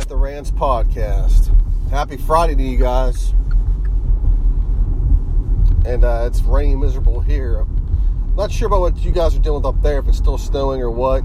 Panther 0.00 0.16
Rants 0.16 0.50
podcast. 0.50 1.54
Happy 1.90 2.16
Friday 2.16 2.54
to 2.54 2.62
you 2.62 2.78
guys. 2.78 3.34
And 5.84 6.04
uh, 6.04 6.24
it's 6.26 6.40
raining 6.40 6.80
miserable 6.80 7.20
here. 7.20 7.58
I'm 7.58 8.34
not 8.34 8.50
sure 8.50 8.68
about 8.68 8.80
what 8.80 8.96
you 9.04 9.12
guys 9.12 9.36
are 9.36 9.40
dealing 9.40 9.62
with 9.62 9.66
up 9.66 9.82
there, 9.82 9.98
if 9.98 10.08
it's 10.08 10.16
still 10.16 10.38
snowing 10.38 10.80
or 10.80 10.90
what, 10.90 11.22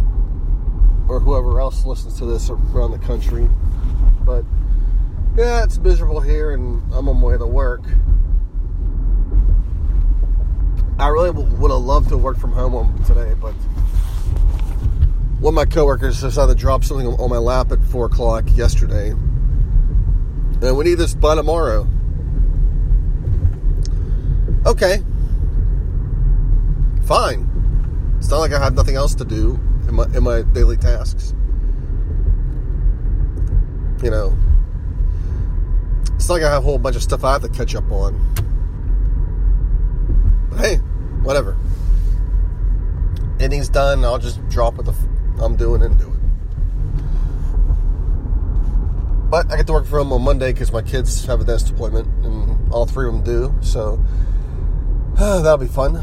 or 1.08 1.22
whoever 1.22 1.62
else 1.62 1.85
listens 1.85 2.18
to 2.18 2.26
this 2.26 2.49
around 2.49 2.91
the 2.91 2.99
country. 2.99 3.48
But 4.26 4.44
yeah, 5.38 5.63
it's 5.63 5.77
miserable 5.77 6.20
here, 6.20 6.52
and 6.52 6.84
I'm 6.94 7.07
on 7.07 7.21
my 7.21 7.27
way 7.27 7.38
to 7.38 7.48
work. 7.48 7.84
I 10.99 11.07
really 11.07 11.30
would 11.30 11.71
have 11.71 11.80
loved 11.80 12.10
to 12.10 12.18
work 12.18 12.38
from 12.38 12.52
home 12.52 13.02
today, 13.05 13.35
but 13.40 13.55
one 15.45 15.52
of 15.52 15.55
my 15.58 15.66
coworkers 15.66 16.20
decided 16.22 16.58
to 16.58 16.59
drop 16.59 16.84
something 16.84 17.05
on 17.05 17.30
my 17.30 17.38
lap 17.38 17.72
at 17.72 17.80
four 17.84 18.08
o'clock 18.08 18.45
yesterday, 18.55 19.09
and 19.09 20.76
we 20.76 20.84
need 20.84 20.95
this 20.95 21.13
by 21.13 21.35
tomorrow. 21.35 21.88
Okay, 24.66 25.04
fine. 27.05 27.48
It's 28.18 28.27
not 28.29 28.40
like 28.40 28.54
I 28.54 28.57
have 28.57 28.73
nothing 28.73 28.96
else 28.96 29.13
to 29.13 29.23
do 29.23 29.60
in 29.88 29.93
my 29.93 30.05
in 30.16 30.23
my 30.23 30.41
daily 30.41 30.77
tasks. 30.77 31.35
You 34.01 34.10
know, 34.10 34.35
it's 36.16 36.27
not 36.27 36.35
like 36.35 36.43
I 36.43 36.49
have 36.49 36.63
a 36.63 36.66
whole 36.66 36.79
bunch 36.79 36.96
of 36.96 37.04
stuff 37.04 37.23
I 37.23 37.34
have 37.34 37.43
to 37.43 37.49
catch 37.49 37.76
up 37.76 37.91
on. 37.91 38.20
But 40.49 40.60
hey, 40.60 40.76
whatever. 41.21 41.55
Ending's 43.40 43.70
done. 43.70 44.04
I'll 44.04 44.18
just 44.18 44.40
drop 44.49 44.77
what 44.77 44.88
the 44.88 44.96
I'm 45.41 45.55
doing 45.55 45.82
and 45.82 45.98
do 45.98 46.08
it. 46.08 46.20
But 49.30 49.52
I 49.52 49.58
get 49.58 49.68
to 49.68 49.74
work 49.74 49.86
from 49.86 50.14
on 50.14 50.22
Monday 50.22 50.54
because 50.54 50.72
my 50.72 50.82
kids 50.82 51.26
have 51.26 51.41
a 51.41 51.44
dentist 51.44 51.72
appointment, 51.72 52.08
and 52.24 52.72
all 52.72 52.86
three 52.86 53.08
of 53.08 53.14
them 53.14 53.24
do. 53.24 53.54
So 53.62 54.00
uh, 55.18 55.41
that'll 55.44 55.58
be 55.58 55.68
fun. 55.68 56.02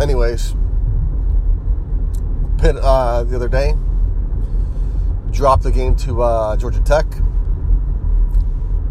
Anyways, 0.00 0.54
Pitt 2.58 2.76
uh, 2.76 3.24
the 3.24 3.36
other 3.36 3.48
day 3.48 3.74
dropped 5.30 5.62
the 5.62 5.70
game 5.70 5.94
to 5.96 6.22
uh, 6.22 6.56
Georgia 6.56 6.80
Tech. 6.80 7.06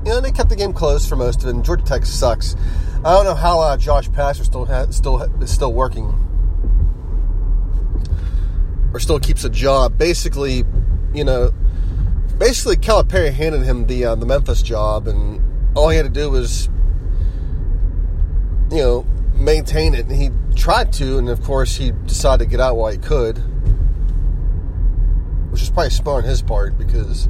You 0.05 0.13
know, 0.13 0.21
they 0.21 0.31
kept 0.31 0.49
the 0.49 0.55
game 0.55 0.71
close 0.71 1.07
for 1.07 1.17
most 1.17 1.43
of 1.43 1.49
it. 1.49 1.55
And 1.55 1.65
Georgia 1.65 1.83
Tech 1.83 2.05
sucks. 2.05 2.55
I 2.99 3.13
don't 3.13 3.25
know 3.25 3.35
how 3.35 3.59
uh, 3.59 3.77
Josh 3.77 4.09
Pastner 4.09 4.45
still 4.45 4.65
ha- 4.65 4.89
still 4.89 5.21
is 5.41 5.51
still 5.51 5.73
working 5.73 6.23
or 8.97 8.99
still 8.99 9.19
keeps 9.19 9.43
a 9.43 9.49
job. 9.49 9.95
Basically, 9.95 10.65
you 11.13 11.23
know, 11.23 11.51
basically 12.39 12.75
Calipari 12.75 13.31
handed 13.31 13.61
him 13.61 13.85
the 13.85 14.05
uh, 14.05 14.15
the 14.15 14.25
Memphis 14.25 14.63
job, 14.63 15.07
and 15.07 15.39
all 15.77 15.89
he 15.89 15.97
had 15.97 16.03
to 16.03 16.09
do 16.11 16.31
was, 16.31 16.67
you 18.71 18.77
know, 18.77 19.03
maintain 19.35 19.93
it. 19.93 20.07
And 20.07 20.15
he 20.15 20.31
tried 20.55 20.91
to, 20.93 21.19
and 21.19 21.29
of 21.29 21.43
course, 21.43 21.75
he 21.75 21.91
decided 22.07 22.45
to 22.45 22.49
get 22.49 22.59
out 22.59 22.75
while 22.75 22.91
he 22.91 22.97
could, 22.97 23.37
which 25.51 25.61
is 25.61 25.69
probably 25.69 25.91
smart 25.91 26.23
on 26.23 26.29
his 26.29 26.41
part 26.41 26.75
because 26.75 27.29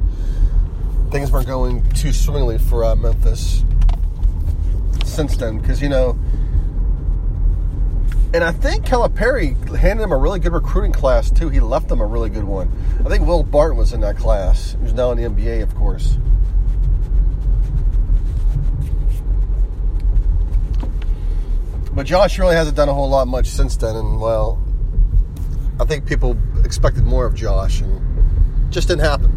things 1.10 1.30
weren't 1.30 1.46
going 1.46 1.86
too 1.90 2.14
swimmingly 2.14 2.56
for 2.56 2.82
uh, 2.82 2.96
Memphis 2.96 3.62
since 5.04 5.36
then. 5.36 5.58
Because 5.58 5.82
you 5.82 5.90
know 5.90 6.18
and 8.34 8.44
I 8.44 8.52
think 8.52 8.84
Calipari 8.84 9.76
handed 9.76 10.02
him 10.02 10.12
a 10.12 10.16
really 10.16 10.38
good 10.38 10.52
recruiting 10.52 10.92
class 10.92 11.30
too. 11.30 11.48
He 11.48 11.60
left 11.60 11.88
them 11.88 12.00
a 12.00 12.06
really 12.06 12.30
good 12.30 12.44
one. 12.44 12.70
I 13.04 13.08
think 13.08 13.26
Will 13.26 13.42
Barton 13.42 13.78
was 13.78 13.92
in 13.92 14.00
that 14.02 14.16
class. 14.16 14.76
He's 14.82 14.92
now 14.92 15.10
in 15.12 15.18
the 15.18 15.28
NBA, 15.28 15.62
of 15.62 15.74
course. 15.74 16.18
But 21.94 22.06
Josh 22.06 22.38
really 22.38 22.54
hasn't 22.54 22.76
done 22.76 22.88
a 22.88 22.94
whole 22.94 23.08
lot 23.08 23.26
much 23.26 23.48
since 23.48 23.76
then, 23.76 23.96
and 23.96 24.20
well, 24.20 24.62
I 25.80 25.84
think 25.84 26.06
people 26.06 26.36
expected 26.64 27.04
more 27.04 27.26
of 27.26 27.34
Josh, 27.34 27.80
and 27.80 28.72
just 28.72 28.88
didn't 28.88 29.04
happen. 29.04 29.32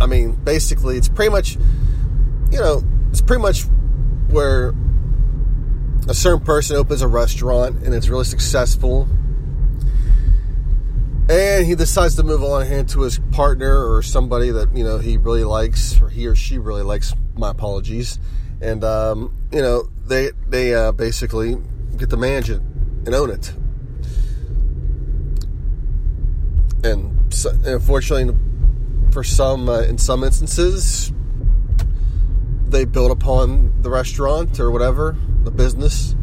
I 0.00 0.06
mean, 0.06 0.32
basically, 0.32 0.96
it's 0.96 1.08
pretty 1.08 1.30
much, 1.30 1.56
you 2.50 2.58
know, 2.58 2.84
it's 3.10 3.20
pretty 3.20 3.42
much 3.42 3.64
where 4.32 4.74
a 6.08 6.14
certain 6.14 6.44
person 6.44 6.76
opens 6.76 7.02
a 7.02 7.08
restaurant 7.08 7.84
and 7.84 7.94
it's 7.94 8.08
really 8.08 8.24
successful 8.24 9.08
and 11.28 11.66
he 11.66 11.74
decides 11.74 12.16
to 12.16 12.22
move 12.22 12.42
on 12.42 12.66
hand 12.66 12.88
to 12.88 13.02
his 13.02 13.20
partner 13.30 13.92
or 13.92 14.02
somebody 14.02 14.50
that 14.50 14.76
you 14.76 14.82
know 14.82 14.98
he 14.98 15.16
really 15.16 15.44
likes 15.44 16.00
or 16.00 16.08
he 16.08 16.26
or 16.26 16.34
she 16.34 16.58
really 16.58 16.82
likes 16.82 17.14
my 17.36 17.50
apologies 17.50 18.18
and 18.60 18.84
um, 18.84 19.32
you 19.52 19.60
know 19.60 19.88
they 20.06 20.30
they 20.48 20.74
uh, 20.74 20.92
basically 20.92 21.56
get 21.96 22.10
to 22.10 22.16
manage 22.16 22.50
it 22.50 22.60
and 23.04 23.14
own 23.14 23.30
it. 23.30 23.52
And 26.84 27.32
so, 27.32 27.50
unfortunately 27.64 28.36
for 29.12 29.22
some 29.22 29.68
uh, 29.68 29.82
in 29.82 29.98
some 29.98 30.24
instances 30.24 31.12
they 32.72 32.84
build 32.86 33.10
upon 33.10 33.82
the 33.82 33.90
restaurant 33.90 34.58
or 34.58 34.70
whatever, 34.70 35.16
the 35.44 35.50
business, 35.50 36.16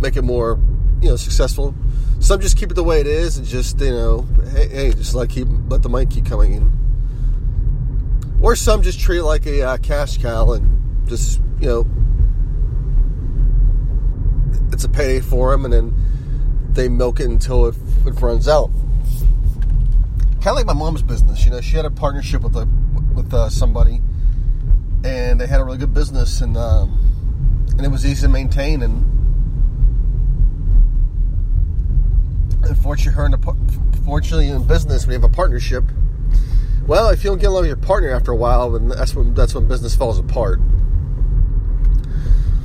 make 0.00 0.16
it 0.16 0.22
more, 0.22 0.58
you 1.00 1.10
know, 1.10 1.16
successful. 1.16 1.74
Some 2.18 2.40
just 2.40 2.56
keep 2.56 2.70
it 2.70 2.74
the 2.74 2.82
way 2.82 3.00
it 3.00 3.06
is 3.06 3.36
and 3.36 3.46
just, 3.46 3.78
you 3.80 3.90
know, 3.90 4.26
hey, 4.52 4.68
hey 4.68 4.92
just 4.92 5.14
like 5.14 5.30
keep 5.30 5.46
let 5.68 5.82
the 5.82 5.88
money 5.88 6.06
keep 6.06 6.24
coming 6.24 6.54
in. 6.54 6.72
Or 8.40 8.56
some 8.56 8.82
just 8.82 8.98
treat 8.98 9.18
it 9.18 9.24
like 9.24 9.46
a 9.46 9.62
uh, 9.62 9.76
cash 9.76 10.18
cow 10.18 10.52
and 10.52 11.08
just, 11.08 11.40
you 11.60 11.68
know, 11.68 11.86
it's 14.72 14.84
a 14.84 14.88
payday 14.88 15.20
for 15.20 15.52
them, 15.52 15.64
and 15.66 15.74
then 15.74 15.94
they 16.72 16.88
milk 16.88 17.20
it 17.20 17.26
until 17.26 17.66
it, 17.66 17.76
it 18.06 18.20
runs 18.20 18.48
out. 18.48 18.70
Kind 20.40 20.48
of 20.48 20.56
like 20.56 20.66
my 20.66 20.72
mom's 20.72 21.02
business, 21.02 21.44
you 21.44 21.50
know, 21.50 21.60
she 21.60 21.76
had 21.76 21.84
a 21.84 21.90
partnership 21.90 22.42
with 22.42 22.56
a 22.56 22.66
with 23.14 23.32
uh, 23.34 23.50
somebody 23.50 24.00
and 25.04 25.40
they 25.40 25.46
had 25.46 25.60
a 25.60 25.64
really 25.64 25.78
good 25.78 25.94
business, 25.94 26.40
and 26.40 26.56
um, 26.56 26.98
and 27.76 27.84
it 27.84 27.90
was 27.90 28.06
easy 28.06 28.22
to 28.22 28.28
maintain. 28.28 28.82
And 28.82 29.04
unfortunately, 32.64 33.12
her 33.12 33.30
fortunately 34.04 34.48
in 34.48 34.64
business, 34.66 35.06
we 35.06 35.14
have 35.14 35.24
a 35.24 35.28
partnership. 35.28 35.84
Well, 36.86 37.10
if 37.10 37.22
you 37.22 37.30
don't 37.30 37.38
get 37.38 37.46
along 37.46 37.62
with 37.62 37.68
your 37.68 37.76
partner 37.76 38.10
after 38.10 38.32
a 38.32 38.36
while, 38.36 38.70
then 38.70 38.88
that's 38.88 39.14
when 39.14 39.34
that's 39.34 39.54
when 39.54 39.68
business 39.68 39.94
falls 39.94 40.18
apart. 40.18 40.60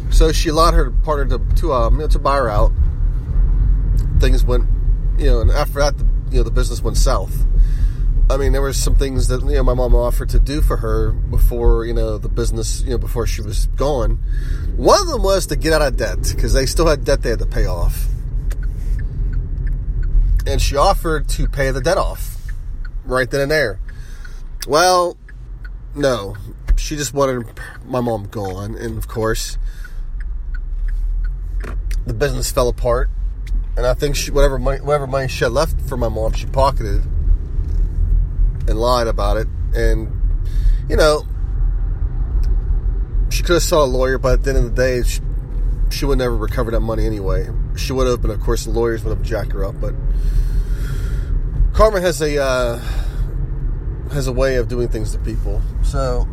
So 0.09 0.31
she 0.31 0.49
allowed 0.49 0.73
her 0.73 0.89
partner 0.89 1.37
to 1.37 1.55
to 1.55 1.73
um, 1.73 1.95
you 1.95 2.01
know, 2.01 2.07
to 2.07 2.19
buy 2.19 2.37
her 2.37 2.49
out. 2.49 2.71
Things 4.19 4.43
went, 4.43 4.65
you 5.19 5.27
know, 5.27 5.41
and 5.41 5.51
after 5.51 5.79
that, 5.79 5.97
the, 5.97 6.05
you 6.31 6.37
know, 6.37 6.43
the 6.43 6.51
business 6.51 6.81
went 6.81 6.97
south. 6.97 7.45
I 8.29 8.35
mean, 8.35 8.51
there 8.51 8.61
were 8.61 8.73
some 8.73 8.95
things 8.95 9.29
that 9.29 9.41
you 9.41 9.55
know 9.55 9.63
my 9.63 9.73
mom 9.73 9.95
offered 9.95 10.29
to 10.29 10.39
do 10.39 10.61
for 10.61 10.77
her 10.77 11.11
before 11.11 11.85
you 11.85 11.93
know 11.93 12.17
the 12.17 12.27
business, 12.27 12.81
you 12.81 12.91
know, 12.91 12.97
before 12.97 13.25
she 13.25 13.41
was 13.41 13.67
gone. 13.67 14.17
One 14.75 15.01
of 15.01 15.07
them 15.07 15.23
was 15.23 15.47
to 15.47 15.55
get 15.55 15.71
out 15.71 15.81
of 15.81 15.95
debt 15.95 16.33
because 16.35 16.51
they 16.51 16.65
still 16.65 16.87
had 16.87 17.05
debt 17.05 17.21
they 17.21 17.29
had 17.29 17.39
to 17.39 17.45
pay 17.45 17.65
off, 17.65 18.05
and 20.45 20.61
she 20.61 20.75
offered 20.75 21.29
to 21.29 21.47
pay 21.47 21.71
the 21.71 21.79
debt 21.79 21.97
off 21.97 22.35
right 23.05 23.29
then 23.31 23.41
and 23.41 23.51
there. 23.51 23.79
Well, 24.67 25.15
no, 25.95 26.35
she 26.75 26.97
just 26.97 27.13
wanted 27.13 27.45
my 27.85 28.01
mom 28.01 28.27
gone, 28.27 28.75
and 28.75 28.97
of 28.97 29.07
course, 29.07 29.57
the 32.05 32.13
business 32.13 32.51
fell 32.51 32.67
apart. 32.67 33.09
And 33.77 33.85
I 33.85 33.93
think 33.93 34.15
she, 34.15 34.31
whatever 34.31 34.57
money, 34.57 34.81
whatever 34.81 35.07
money 35.07 35.27
she 35.29 35.45
had 35.45 35.53
left 35.53 35.79
for 35.81 35.95
my 35.95 36.09
mom, 36.09 36.33
she 36.33 36.47
pocketed 36.47 37.03
and 38.67 38.79
lied 38.79 39.07
about 39.07 39.37
it. 39.37 39.47
And, 39.73 40.11
you 40.89 40.95
know, 40.95 41.25
she 43.29 43.43
could 43.43 43.53
have 43.53 43.63
saw 43.63 43.83
a 43.83 43.85
lawyer, 43.85 44.17
but 44.17 44.33
at 44.33 44.43
the 44.43 44.49
end 44.51 44.59
of 44.59 44.75
the 44.75 44.81
day, 44.81 45.03
she, 45.03 45.21
she 45.89 46.05
would 46.05 46.17
never 46.17 46.35
recover 46.35 46.71
that 46.71 46.81
money 46.81 47.05
anyway. 47.05 47.49
She 47.75 47.93
would 47.93 48.07
have, 48.07 48.21
but 48.21 48.31
of 48.31 48.39
course, 48.41 48.65
the 48.65 48.71
lawyers 48.71 49.03
would 49.03 49.15
have 49.15 49.25
jacked 49.25 49.51
her 49.53 49.63
up. 49.63 49.79
But 49.79 49.93
karma 51.73 52.01
has 52.01 52.21
a 52.21 52.41
uh, 52.41 52.79
has 54.11 54.27
a 54.27 54.31
way 54.31 54.55
of 54.55 54.67
doing 54.67 54.87
things 54.87 55.11
to 55.11 55.19
people. 55.19 55.61
So 55.83 56.27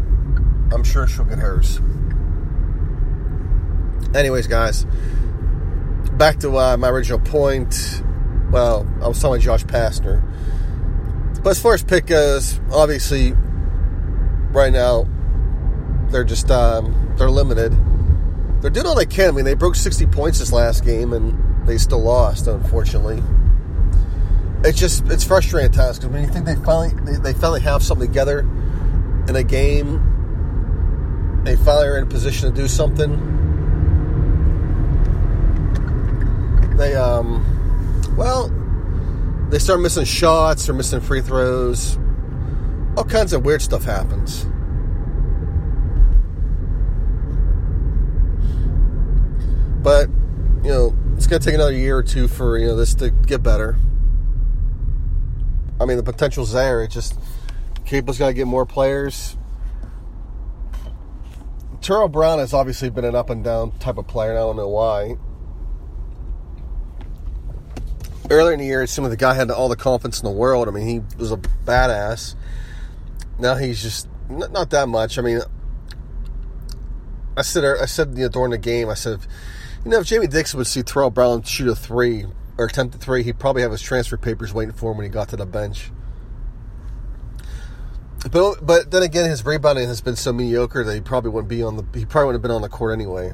I'm 0.73 0.85
sure 0.85 1.07
she'll 1.07 1.25
get 1.25 1.39
hers. 1.39 1.81
Anyways, 4.15 4.47
guys, 4.47 4.87
back 6.13 6.39
to 6.41 6.57
uh, 6.57 6.77
my 6.77 6.89
original 6.89 7.19
point. 7.19 8.03
Well, 8.51 8.89
I 9.03 9.09
was 9.09 9.21
talking 9.21 9.35
about 9.35 9.41
Josh 9.41 9.65
Pastner. 9.65 10.23
But 11.45 11.51
as 11.51 11.61
far 11.61 11.75
as 11.75 11.85
Pitt 11.85 12.07
goes, 12.07 12.59
obviously, 12.73 13.35
right 14.53 14.73
now, 14.73 15.07
they're 16.09 16.25
just 16.25 16.51
um, 16.51 17.15
they're 17.19 17.29
limited. 17.29 17.71
They're 18.63 18.71
doing 18.71 18.87
all 18.87 18.95
they 18.95 19.05
can. 19.05 19.29
I 19.29 19.33
mean, 19.33 19.45
they 19.45 19.53
broke 19.53 19.77
60 19.77 20.07
points 20.07 20.39
this 20.39 20.53
last 20.53 20.87
game, 20.87 21.13
and 21.13 21.69
they 21.69 21.77
still 21.77 22.01
lost, 22.01 22.47
unfortunately. 22.47 23.23
It's 24.65 24.81
just 24.81 25.07
it's 25.09 25.23
frustrating 25.23 25.71
at 25.71 25.75
times 25.75 25.99
because 25.99 26.11
when 26.11 26.23
you 26.23 26.31
think 26.31 26.47
they 26.47 26.55
finally 26.55 26.95
they, 27.05 27.19
they 27.19 27.39
finally 27.39 27.61
have 27.61 27.83
something 27.83 28.09
together 28.09 28.41
in 29.29 29.37
a 29.37 29.43
game, 29.43 31.43
they 31.45 31.57
finally 31.57 31.89
are 31.89 31.99
in 31.99 32.05
a 32.05 32.07
position 32.07 32.51
to 32.51 32.57
do 32.59 32.69
something. 32.69 33.21
They 36.79 36.95
um, 36.95 37.45
well, 38.17 38.49
they 39.55 39.61
start 39.61 39.79
missing 39.79 40.05
shots, 40.05 40.67
they're 40.67 40.75
missing 40.75 41.01
free 41.01 41.21
throws. 41.21 41.97
All 42.97 43.05
kinds 43.05 43.33
of 43.33 43.45
weird 43.45 43.63
stuff 43.63 43.85
happens. 43.85 44.47
But, 49.81 50.09
you 50.65 50.71
know, 50.73 50.97
it's 51.17 51.29
going 51.29 51.41
to 51.41 51.47
take 51.47 51.55
another 51.55 51.73
year 51.73 51.97
or 51.97 52.03
two 52.03 52.27
for, 52.27 52.59
you 52.59 52.67
know, 52.67 52.75
this 52.75 52.97
to 52.97 53.11
get 53.11 53.45
better. 53.45 53.77
I 55.81 55.85
mean, 55.85 55.99
the 55.99 56.03
potential's 56.03 56.53
there. 56.53 56.83
It 56.83 56.91
just, 56.91 57.17
Capel's 57.85 58.19
got 58.19 58.27
to 58.27 58.35
get 58.35 58.49
more 58.49 58.67
players. 58.67 59.37
Terrell 61.81 62.09
Brown 62.09 62.41
has 62.41 62.53
obviously 62.53 62.91
been 62.91 63.05
an 63.05 63.15
up 63.15 63.31
and 63.31 63.45
down 63.45 63.71
type 63.79 63.99
of 63.99 64.09
player, 64.09 64.31
and 64.31 64.39
I 64.39 64.43
don't 64.43 64.57
know 64.57 64.69
why 64.69 65.17
earlier 68.31 68.53
in 68.53 68.61
the 68.61 68.67
year, 68.67 68.83
it 68.83 68.89
seemed 68.89 69.05
like 69.05 69.19
the 69.19 69.23
guy 69.23 69.35
had 69.35 69.51
all 69.51 69.69
the 69.69 69.77
confidence 69.77 70.21
in 70.21 70.25
the 70.25 70.35
world. 70.35 70.69
I 70.69 70.71
mean, 70.71 70.87
he 70.87 71.01
was 71.19 71.33
a 71.33 71.37
badass. 71.37 72.35
Now 73.39 73.57
he's 73.57 73.83
just 73.83 74.09
not, 74.29 74.53
not 74.53 74.71
that 74.71 74.89
much. 74.89 75.19
I 75.19 75.23
mean, 75.23 75.41
I 77.37 77.43
said 77.43 77.65
er, 77.65 77.79
I 77.81 77.87
said 77.87 78.11
you 78.17 78.25
know, 78.25 78.29
during 78.29 78.51
the 78.53 78.59
game, 78.59 78.89
I 78.89 78.95
said, 78.95 79.21
you 79.85 79.91
know, 79.91 80.01
if 80.01 80.07
Jamie 80.07 80.27
Dixon 80.27 80.59
would 80.59 80.67
see 80.67 80.83
Terrell 80.83 81.11
Brown 81.11 81.43
shoot 81.43 81.69
a 81.69 81.75
three 81.75 82.27
or 82.57 82.67
attempt 82.67 82.95
a 82.95 82.99
three, 82.99 83.23
he'd 83.23 83.39
probably 83.39 83.63
have 83.63 83.73
his 83.73 83.83
transfer 83.83 84.17
papers 84.17 84.55
waiting 84.55 84.75
for 84.75 84.93
him 84.93 84.99
when 84.99 85.05
he 85.05 85.11
got 85.11 85.29
to 85.31 85.37
the 85.37 85.47
bench. 85.47 85.91
But 88.31 88.65
but 88.65 88.91
then 88.91 89.03
again, 89.03 89.29
his 89.29 89.45
rebounding 89.45 89.87
has 89.87 90.01
been 90.01 90.17
so 90.17 90.33
mediocre 90.33 90.83
that 90.83 90.95
he 90.95 91.01
probably 91.01 91.31
wouldn't 91.31 91.49
be 91.49 91.63
on 91.63 91.77
the 91.77 91.85
he 91.99 92.07
probably 92.07 92.29
wouldn't 92.29 92.43
have 92.43 92.43
been 92.43 92.55
on 92.55 92.63
the 92.63 92.71
court 92.71 92.95
anyway. 92.95 93.33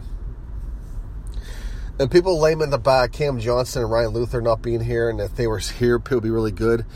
And 2.01 2.11
people 2.11 2.41
lame 2.41 2.63
in 2.63 2.71
the 2.71 2.79
back, 2.79 3.13
Cam 3.13 3.39
Johnson 3.39 3.83
and 3.83 3.91
Ryan 3.91 4.09
Luther 4.09 4.41
not 4.41 4.63
being 4.63 4.81
here, 4.81 5.11
and 5.11 5.21
if 5.21 5.37
they 5.37 5.47
were 5.47 5.59
here, 5.59 5.97
it 5.97 6.11
would 6.11 6.23
be 6.23 6.31
really 6.31 6.51
good. 6.51 6.87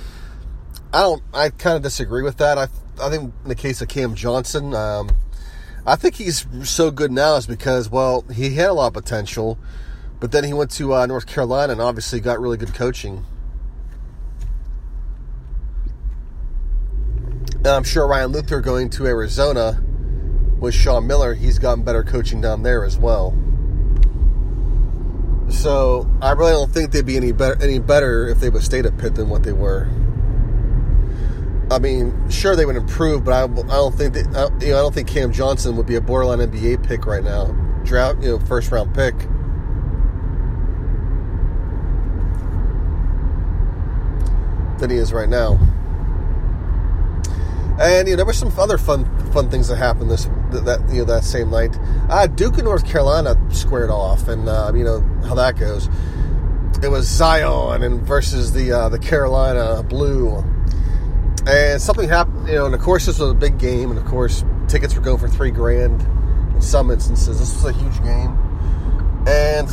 I 0.95 1.03
don't. 1.03 1.23
I 1.35 1.51
kind 1.51 1.77
of 1.77 1.83
disagree 1.83 2.23
with 2.23 2.39
that. 2.39 2.57
I 2.57 2.69
I 2.99 3.11
think 3.11 3.35
in 3.43 3.49
the 3.51 3.55
case 3.55 3.83
of 3.83 3.89
Cam 3.89 4.15
Johnson, 4.15 4.73
um, 4.73 5.11
I 5.87 5.97
think 5.97 6.15
he's 6.15 6.47
so 6.67 6.91
good 6.91 7.13
now 7.13 7.37
is 7.37 7.47
because 7.47 7.91
well 7.91 8.23
he 8.33 8.55
had 8.55 8.71
a 8.71 8.73
lot 8.73 8.87
of 8.87 8.95
potential, 8.95 9.59
but 10.21 10.33
then 10.33 10.43
he 10.43 10.55
went 10.55 10.71
to 10.71 10.95
uh, 10.95 11.05
North 11.05 11.27
Carolina 11.27 11.73
and 11.73 11.83
obviously 11.83 12.19
got 12.19 12.41
really 12.41 12.57
good 12.57 12.73
coaching. 12.73 13.27
And 17.57 17.67
I'm 17.67 17.85
sure 17.85 18.07
Ryan 18.07 18.33
Luther 18.33 18.63
going 18.63 18.89
to 18.89 19.07
Arizona 19.07 19.85
with 20.61 20.73
Sean 20.73 21.07
Miller, 21.07 21.35
he's 21.35 21.59
gotten 21.59 21.85
better 21.85 22.03
coaching 22.03 22.41
down 22.41 22.63
there 22.63 22.87
as 22.87 22.97
well. 22.97 23.37
So 25.55 26.07
I 26.21 26.33
really 26.33 26.53
don't 26.53 26.71
think 26.71 26.91
they'd 26.91 27.07
be 27.07 27.17
any 27.17 27.33
better 27.33 27.61
any 27.63 27.79
better 27.79 28.29
if 28.29 28.39
they 28.39 28.51
would 28.51 28.63
stayed 28.63 28.87
at 28.87 28.99
Pitt 28.99 29.15
than 29.15 29.29
what 29.29 29.45
they 29.45 29.53
were. 29.53 29.89
I 31.71 31.79
mean, 31.79 32.29
sure 32.29 32.55
they 32.55 32.67
would 32.67 32.77
improve, 32.77 33.25
but 33.25 33.33
I, 33.33 33.45
I 33.45 33.77
don't 33.77 33.95
think 33.95 34.13
that 34.15 34.27
you 34.61 34.69
know 34.69 34.79
I 34.79 34.83
don't 34.83 34.95
think 34.95 35.09
Cam 35.09 35.33
Johnson 35.33 35.77
would 35.77 35.87
be 35.87 35.95
a 35.95 36.01
borderline 36.01 36.41
NBA 36.41 36.87
pick 36.87 37.07
right 37.07 37.25
now, 37.25 37.47
draft 37.85 38.23
you 38.23 38.31
know 38.31 38.39
first 38.41 38.71
round 38.71 38.95
pick. 38.95 39.17
Than 44.79 44.91
he 44.91 44.97
is 44.97 45.13
right 45.13 45.29
now. 45.29 45.59
And 47.81 48.07
you 48.07 48.13
know, 48.15 48.19
there 48.19 48.27
were 48.27 48.33
some 48.33 48.53
other 48.59 48.79
fun 48.79 49.05
fun 49.33 49.51
things 49.51 49.69
that 49.69 49.77
happened 49.77 50.11
this 50.11 50.27
that 50.53 50.85
you 50.91 50.99
know 50.99 51.05
that 51.05 51.25
same 51.25 51.51
night. 51.51 51.77
Uh, 52.09 52.27
Duke 52.29 52.55
and 52.55 52.65
North 52.65 52.87
Carolina 52.87 53.37
squared 53.51 53.91
off, 53.91 54.29
and 54.29 54.49
uh, 54.49 54.73
you 54.75 54.85
know 54.85 55.01
how 55.27 55.35
that 55.35 55.59
goes. 55.59 55.89
It 56.83 56.89
was 56.89 57.09
Zion 57.09 57.83
and 57.83 58.01
versus 58.03 58.53
the 58.53 58.73
uh, 58.73 58.89
the 58.91 58.99
Carolina 58.99 59.83
Blue, 59.83 60.45
and 61.47 61.83
something 61.83 62.09
happened. 62.09 62.47
You 62.47 62.55
know, 62.55 62.67
and 62.67 62.75
of 62.75 62.81
course 62.81 63.07
this 63.07 63.19
was 63.19 63.31
a 63.31 63.35
big 63.35 63.59
game, 63.59 63.91
and 63.91 63.99
of 63.99 64.05
course 64.05 64.45
tickets 64.69 64.95
were 64.95 65.03
going 65.03 65.19
for 65.19 65.29
three 65.29 65.51
grand 65.51 66.01
in 66.55 66.63
some 66.63 66.93
instances. 66.93 67.41
This 67.41 67.55
was 67.55 67.65
a 67.65 67.73
huge 67.73 68.01
game, 68.05 68.39
and 69.27 69.69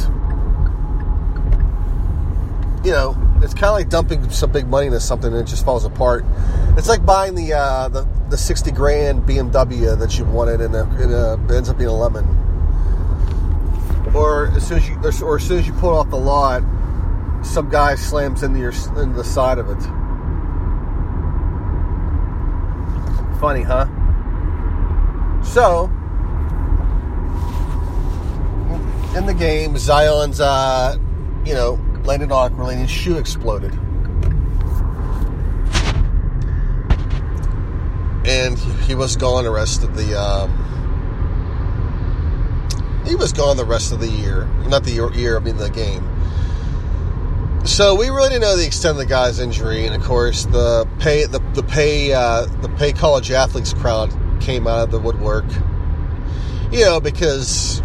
you 2.83 2.91
know 2.91 3.15
it's 3.43 3.53
kind 3.53 3.65
of 3.65 3.73
like 3.73 3.89
dumping 3.89 4.29
some 4.29 4.51
big 4.51 4.67
money 4.67 4.87
into 4.87 4.99
something 4.99 5.31
and 5.31 5.41
it 5.41 5.49
just 5.49 5.65
falls 5.65 5.85
apart. 5.85 6.23
It's 6.77 6.87
like 6.87 7.05
buying 7.05 7.35
the 7.35 7.53
uh, 7.53 7.89
the, 7.89 8.07
the 8.29 8.37
sixty 8.37 8.71
grand 8.71 9.23
BMW 9.23 9.97
that 9.99 10.17
you 10.17 10.23
wanted 10.25 10.61
and, 10.61 10.73
it 10.73 11.53
ends 11.53 11.69
up 11.69 11.77
being 11.77 11.89
a 11.89 11.93
lemon. 11.93 12.25
Or 14.15 14.47
as 14.55 14.67
soon 14.67 14.77
as 14.77 14.89
you 14.89 14.95
or 15.21 15.35
as 15.35 15.43
soon 15.45 15.59
as 15.59 15.67
you 15.67 15.73
pull 15.73 15.89
off 15.89 16.09
the 16.09 16.17
lot, 16.17 16.63
some 17.43 17.69
guy 17.69 17.95
slams 17.95 18.41
into 18.43 18.59
your 18.59 18.71
into 18.71 19.13
the 19.17 19.23
side 19.23 19.57
of 19.57 19.69
it. 19.69 19.81
Funny, 23.39 23.63
huh? 23.63 23.87
So 25.43 25.91
in 29.17 29.25
the 29.25 29.33
game, 29.37 29.77
Zion's 29.77 30.39
uh, 30.39 30.97
you 31.45 31.53
know 31.53 31.79
landed 32.05 32.31
awkwardly 32.31 32.75
and 32.75 32.83
his 32.83 32.91
shoe 32.91 33.17
exploded. 33.17 33.77
And 38.25 38.57
he 38.57 38.95
was 38.95 39.15
gone 39.15 39.43
the 39.43 39.51
rest 39.51 39.83
of 39.83 39.95
the. 39.95 40.19
Um, 40.19 40.57
he 43.05 43.15
was 43.15 43.33
gone 43.33 43.57
the 43.57 43.65
rest 43.65 43.91
of 43.91 43.99
the 43.99 44.07
year. 44.07 44.45
Not 44.67 44.83
the 44.83 44.91
year, 44.91 45.37
I 45.37 45.39
mean 45.39 45.57
the 45.57 45.69
game. 45.69 46.07
So 47.65 47.93
we 47.93 48.09
really 48.09 48.29
didn't 48.29 48.41
know 48.41 48.57
the 48.57 48.65
extent 48.65 48.91
of 48.91 48.97
the 48.97 49.05
guy's 49.05 49.39
injury, 49.39 49.85
and 49.85 49.95
of 49.95 50.03
course 50.03 50.45
the 50.45 50.87
pay 50.99 51.25
the 51.25 51.39
the 51.53 51.63
pay 51.63 52.11
uh, 52.11 52.45
the 52.61 52.69
pay 52.69 52.91
college 52.91 53.29
athletes 53.29 53.73
crowd 53.73 54.11
came 54.39 54.65
out 54.65 54.79
of 54.79 54.91
the 54.91 54.99
woodwork. 54.99 55.45
You 56.71 56.85
know 56.85 56.99
because 56.99 57.83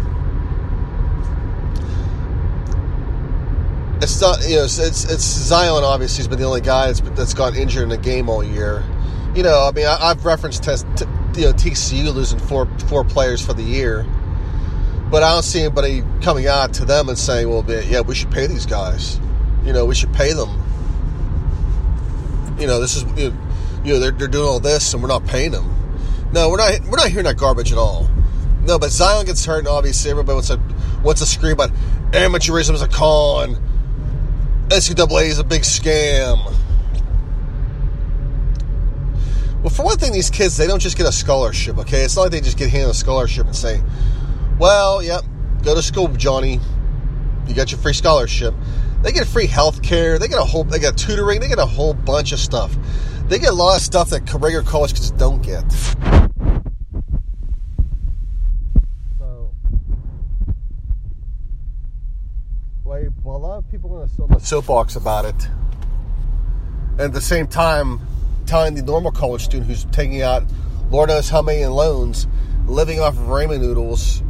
it's 4.01 4.19
not 4.19 4.47
you 4.47 4.57
know 4.57 4.63
it's 4.63 4.79
it's, 4.79 5.21
Zion 5.21 5.83
obviously 5.83 6.17
has 6.17 6.27
been 6.27 6.39
the 6.39 6.45
only 6.45 6.61
guy 6.61 6.87
that's 6.87 7.01
that's 7.11 7.33
got 7.35 7.55
injured 7.55 7.83
in 7.83 7.91
a 7.91 7.97
game 7.97 8.29
all 8.29 8.43
year. 8.43 8.83
You 9.37 9.43
know, 9.43 9.67
I 9.67 9.71
mean, 9.71 9.85
I, 9.85 10.07
have 10.07 10.25
referenced 10.25 10.63
test, 10.63 10.87
t- 10.95 11.05
you 11.35 11.45
know 11.45 11.53
TCU 11.53 12.11
losing 12.11 12.39
four 12.39 12.65
four 12.87 13.03
players 13.03 13.39
for 13.39 13.53
the 13.53 13.61
year, 13.61 14.03
but 15.11 15.21
I 15.21 15.31
don't 15.31 15.43
see 15.43 15.61
anybody 15.61 16.03
coming 16.23 16.47
out 16.47 16.73
to 16.73 16.85
them 16.85 17.07
and 17.07 17.15
saying, 17.15 17.47
"Well, 17.47 17.63
yeah, 17.69 18.01
we 18.01 18.15
should 18.15 18.31
pay 18.31 18.47
these 18.47 18.65
guys. 18.65 19.19
You 19.63 19.73
know, 19.73 19.85
we 19.85 19.93
should 19.93 20.11
pay 20.11 20.33
them. 20.33 20.49
You 22.57 22.65
know, 22.65 22.79
this 22.79 22.95
is 22.95 23.03
you 23.15 23.29
know, 23.29 23.37
you 23.83 23.93
know 23.93 23.99
they're, 23.99 24.09
they're 24.09 24.27
doing 24.27 24.47
all 24.47 24.59
this 24.59 24.95
and 24.95 25.03
we're 25.03 25.09
not 25.09 25.27
paying 25.27 25.51
them. 25.51 25.71
No, 26.33 26.49
we're 26.49 26.57
not 26.57 26.83
we're 26.85 26.97
not 26.97 27.09
hearing 27.09 27.25
that 27.25 27.37
garbage 27.37 27.71
at 27.71 27.77
all. 27.77 28.09
No, 28.63 28.79
but 28.79 28.89
Zion 28.89 29.27
gets 29.27 29.45
hurt, 29.45 29.59
and 29.59 29.67
obviously 29.67 30.09
everybody 30.09 30.33
wants 30.33 30.47
to 30.47 30.59
wants 31.03 31.21
to 31.21 31.27
scream 31.27 31.53
about 31.53 31.69
amateurism 32.09 32.73
is 32.73 32.81
a 32.81 32.87
con 32.87 33.55
NCAA 34.69 35.25
is 35.25 35.37
a 35.37 35.43
big 35.43 35.61
scam. 35.61 36.55
Well, 39.67 39.75
for 39.75 39.83
one 39.83 39.97
thing, 39.97 40.13
these 40.13 40.29
kids, 40.29 40.55
they 40.55 40.65
don't 40.65 40.79
just 40.79 40.97
get 40.97 41.07
a 41.07 41.11
scholarship, 41.11 41.77
okay? 41.79 42.03
It's 42.03 42.15
not 42.15 42.21
like 42.21 42.31
they 42.31 42.39
just 42.39 42.57
get 42.57 42.69
handed 42.69 42.91
a 42.91 42.93
scholarship 42.93 43.47
and 43.47 43.53
say, 43.53 43.81
well, 44.57 45.03
yep, 45.03 45.25
go 45.61 45.75
to 45.75 45.81
school, 45.81 46.07
Johnny. 46.07 46.61
You 47.47 47.53
got 47.53 47.69
your 47.69 47.77
free 47.81 47.91
scholarship. 47.91 48.53
They 49.01 49.11
get 49.11 49.27
free 49.27 49.45
health 49.45 49.83
care. 49.83 50.19
They 50.19 50.29
get 50.29 50.39
a 50.39 50.45
whole, 50.45 50.63
they 50.63 50.79
get 50.79 50.95
tutoring. 50.95 51.41
They 51.41 51.49
get 51.49 51.59
a 51.59 51.65
whole 51.65 51.93
bunch 51.93 52.31
of 52.31 52.39
stuff. 52.39 52.77
They 53.27 53.39
get 53.39 53.49
a 53.49 53.53
lot 53.53 53.75
of 53.75 53.81
stuff 53.81 54.09
that 54.11 54.33
regular 54.35 54.63
college 54.63 54.93
kids 54.93 55.11
don't 55.11 55.43
get. 55.43 55.65
well, 63.21 63.35
a 63.35 63.37
lot 63.37 63.57
of 63.57 63.69
people 63.69 63.93
on 63.97 64.29
the 64.29 64.39
soapbox 64.39 64.95
about 64.95 65.25
it. 65.25 65.49
And 66.91 67.01
at 67.01 67.11
the 67.11 67.19
same 67.19 67.47
time, 67.47 67.99
telling 68.47 68.73
the 68.73 68.81
normal 68.81 69.11
college 69.11 69.43
student 69.43 69.69
who's 69.69 69.85
taking 69.85 70.21
out 70.21 70.43
Lord 70.89 71.09
knows 71.09 71.29
how 71.29 71.41
many 71.41 71.65
loans, 71.65 72.27
living 72.65 72.99
off 72.99 73.13
of 73.13 73.25
ramen 73.25 73.59
noodles 73.59 74.21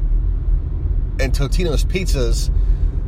and 1.19 1.33
Totino's 1.33 1.85
pizzas 1.85 2.51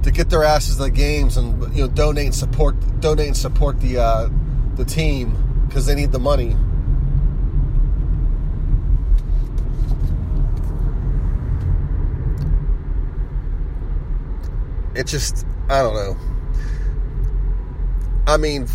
to 0.04 0.12
get 0.12 0.30
their 0.30 0.44
asses 0.44 0.78
to 0.78 0.84
the 0.84 0.92
games 0.92 1.36
and 1.36 1.62
you 1.75 1.82
know 1.82 1.88
donate 1.88 2.25
and 2.25 2.36
support 2.36 2.75
donate 3.01 3.28
and 3.28 3.38
support 3.38 3.80
the 3.82 3.98
uh, 3.98 4.30
the 4.75 4.86
team 4.86 5.66
because 5.68 5.86
they 5.88 5.96
need 5.96 6.12
the 6.12 6.20
money. 6.20 6.56
It 14.96 15.08
just 15.08 15.46
I 15.70 15.82
don't 15.82 15.96
know. 15.96 16.18
I 18.28 18.38
mean, 18.38 18.68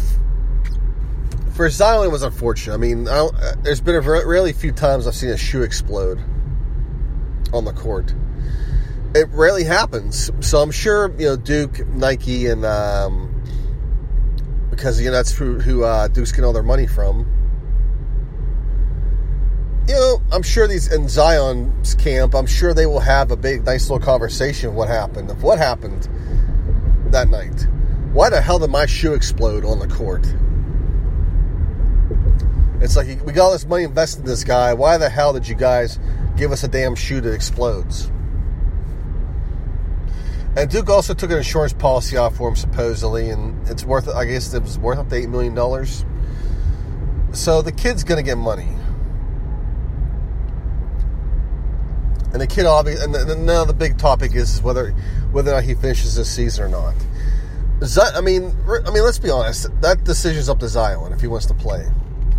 for 1.55 1.71
Zion, 1.71 2.07
it 2.07 2.11
was 2.11 2.23
unfortunate. 2.23 2.75
I 2.75 2.79
mean, 2.79 3.09
I 3.09 3.29
there's 3.63 3.81
been 3.81 3.95
a 3.95 4.01
really 4.01 4.53
few 4.53 4.73
times 4.73 5.07
I've 5.07 5.15
seen 5.15 5.31
a 5.31 5.37
shoe 5.37 5.63
explode 5.63 6.21
on 7.53 7.65
the 7.65 7.73
court 7.73 8.13
it 9.15 9.29
rarely 9.31 9.65
happens. 9.65 10.31
So 10.41 10.59
I'm 10.61 10.71
sure 10.71 11.11
you 11.19 11.27
know 11.27 11.37
Duke, 11.37 11.87
Nike, 11.89 12.47
and 12.47 12.65
um, 12.65 13.31
because 14.71 15.01
you 15.01 15.07
know 15.07 15.13
that's 15.13 15.33
who, 15.33 15.61
who 15.61 15.85
uh, 15.85 16.09
Duke's 16.09 16.33
getting 16.33 16.45
all 16.45 16.53
their 16.53 16.63
money 16.63 16.87
from. 16.87 17.31
You 19.87 19.95
know, 19.95 20.23
I'm 20.33 20.43
sure 20.43 20.67
these 20.67 20.93
in 20.93 21.09
Zion's 21.09 21.95
camp. 21.95 22.35
I'm 22.35 22.47
sure 22.47 22.75
they 22.75 22.87
will 22.87 23.01
have 23.01 23.31
a 23.31 23.37
big, 23.37 23.65
nice 23.65 23.89
little 23.91 24.05
conversation 24.05 24.71
of 24.71 24.75
what 24.75 24.89
happened, 24.89 25.31
of 25.31 25.43
what 25.43 25.59
happened 25.59 26.09
that 27.13 27.29
night. 27.29 27.69
Why 28.13 28.31
the 28.31 28.41
hell 28.41 28.59
did 28.59 28.71
my 28.71 28.87
shoe 28.87 29.13
explode 29.13 29.65
on 29.65 29.79
the 29.79 29.89
court? 29.89 30.27
It's 32.85 32.97
like 32.97 33.25
we 33.25 33.33
got 33.33 33.47
all 33.47 33.53
this 33.53 33.65
money 33.65 33.85
invested 33.85 34.21
in 34.21 34.27
this 34.27 34.45
guy. 34.45 34.75
Why 34.75 34.99
the 34.99 35.09
hell 35.09 35.33
did 35.33 35.49
you 35.49 35.55
guys 35.55 35.99
give 36.37 36.53
us 36.53 36.65
a 36.65 36.69
damn 36.69 36.95
shoe 36.95 37.19
that 37.23 37.33
explodes? 37.33 38.11
And 40.55 40.69
Duke 40.71 40.91
also 40.91 41.15
took 41.15 41.31
an 41.31 41.39
insurance 41.39 41.73
policy 41.73 42.19
off 42.19 42.37
for 42.37 42.47
him 42.47 42.57
supposedly, 42.57 43.31
and 43.31 43.67
it's 43.69 43.85
worth 43.85 44.07
I 44.11 44.27
guess 44.27 44.53
it 44.53 44.63
was 44.63 44.79
worth 44.79 44.99
up 44.99 45.09
to 45.09 45.17
eight 45.17 45.31
million 45.31 45.55
dollars. 45.55 46.05
So 47.33 47.63
the 47.63 47.73
kid's 47.73 48.05
gonna 48.05 48.23
get 48.23 48.37
money, 48.37 48.69
and 52.33 52.41
the 52.43 52.47
kid 52.47 52.67
obviously. 52.67 53.07
And 53.15 53.47
now 53.47 53.65
the 53.65 53.73
big 53.73 53.97
topic 53.97 54.35
is 54.35 54.61
whether 54.61 54.91
whether 55.33 55.53
or 55.53 55.55
not 55.55 55.65
he 55.65 55.73
finishes 55.73 56.17
this 56.17 56.31
season 56.31 56.65
or 56.65 56.69
not. 56.69 56.95
I 58.15 58.21
mean, 58.21 58.55
I 58.69 58.91
mean, 58.91 59.03
let's 59.03 59.19
be 59.19 59.31
honest. 59.31 59.69
That 59.81 60.05
decision's 60.05 60.51
up 60.51 60.61
to 60.61 60.69
Zion 60.69 61.15
if 61.15 61.23
he 61.23 61.29
wants 61.29 61.47
to 61.47 61.55
play. 61.55 61.91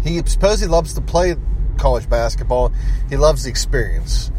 He 0.06 0.22
supposedly 0.26 0.72
loves 0.72 0.94
to 0.94 1.02
play 1.02 1.36
college 1.78 2.10
basketball. 2.10 2.72
He 3.10 3.18
loves 3.18 3.44
the 3.44 3.50
experience 3.50 4.32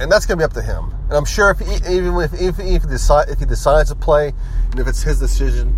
and 0.00 0.10
that's 0.10 0.26
going 0.26 0.38
to 0.38 0.42
be 0.42 0.44
up 0.44 0.52
to 0.52 0.62
him. 0.62 0.94
And 1.04 1.12
I'm 1.12 1.24
sure 1.24 1.50
if 1.50 1.58
he, 1.58 1.74
even 1.92 2.16
if 2.20 2.32
if, 2.34 2.58
if 2.58 2.82
he 2.82 2.88
decide 2.88 3.28
if 3.28 3.38
he 3.38 3.46
decides 3.46 3.90
to 3.90 3.96
play, 3.96 4.32
and 4.70 4.80
if 4.80 4.86
it's 4.86 5.02
his 5.02 5.18
decision, 5.18 5.74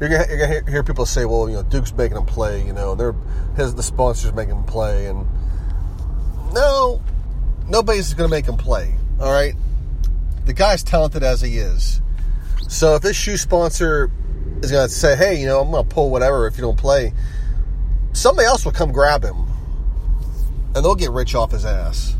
you're 0.00 0.08
going 0.08 0.26
to 0.26 0.70
hear 0.70 0.82
people 0.82 1.06
say, 1.06 1.24
"Well, 1.24 1.48
you 1.48 1.56
know, 1.56 1.62
Duke's 1.62 1.92
making 1.92 2.16
him 2.16 2.26
play. 2.26 2.64
You 2.64 2.72
know, 2.72 2.94
they're 2.94 3.14
his 3.56 3.74
the 3.74 3.82
sponsors 3.82 4.32
making 4.32 4.56
him 4.56 4.64
play." 4.64 5.06
And 5.06 5.26
no, 6.52 7.02
nobody's 7.68 8.14
going 8.14 8.28
to 8.28 8.34
make 8.34 8.46
him 8.46 8.56
play. 8.56 8.94
All 9.20 9.30
right, 9.32 9.54
the 10.46 10.54
guy's 10.54 10.82
talented 10.82 11.22
as 11.22 11.40
he 11.40 11.58
is. 11.58 12.00
So 12.68 12.94
if 12.94 13.02
this 13.02 13.16
shoe 13.16 13.36
sponsor 13.36 14.10
is 14.62 14.70
going 14.70 14.88
to 14.88 14.94
say, 14.94 15.16
"Hey, 15.16 15.40
you 15.40 15.46
know, 15.46 15.60
I'm 15.60 15.70
going 15.70 15.86
to 15.86 15.94
pull 15.94 16.10
whatever 16.10 16.46
if 16.46 16.56
you 16.56 16.62
don't 16.62 16.78
play," 16.78 17.12
somebody 18.12 18.46
else 18.46 18.64
will 18.64 18.72
come 18.72 18.92
grab 18.92 19.22
him, 19.22 19.46
and 20.74 20.84
they'll 20.84 20.94
get 20.94 21.10
rich 21.10 21.34
off 21.34 21.52
his 21.52 21.64
ass. 21.64 22.14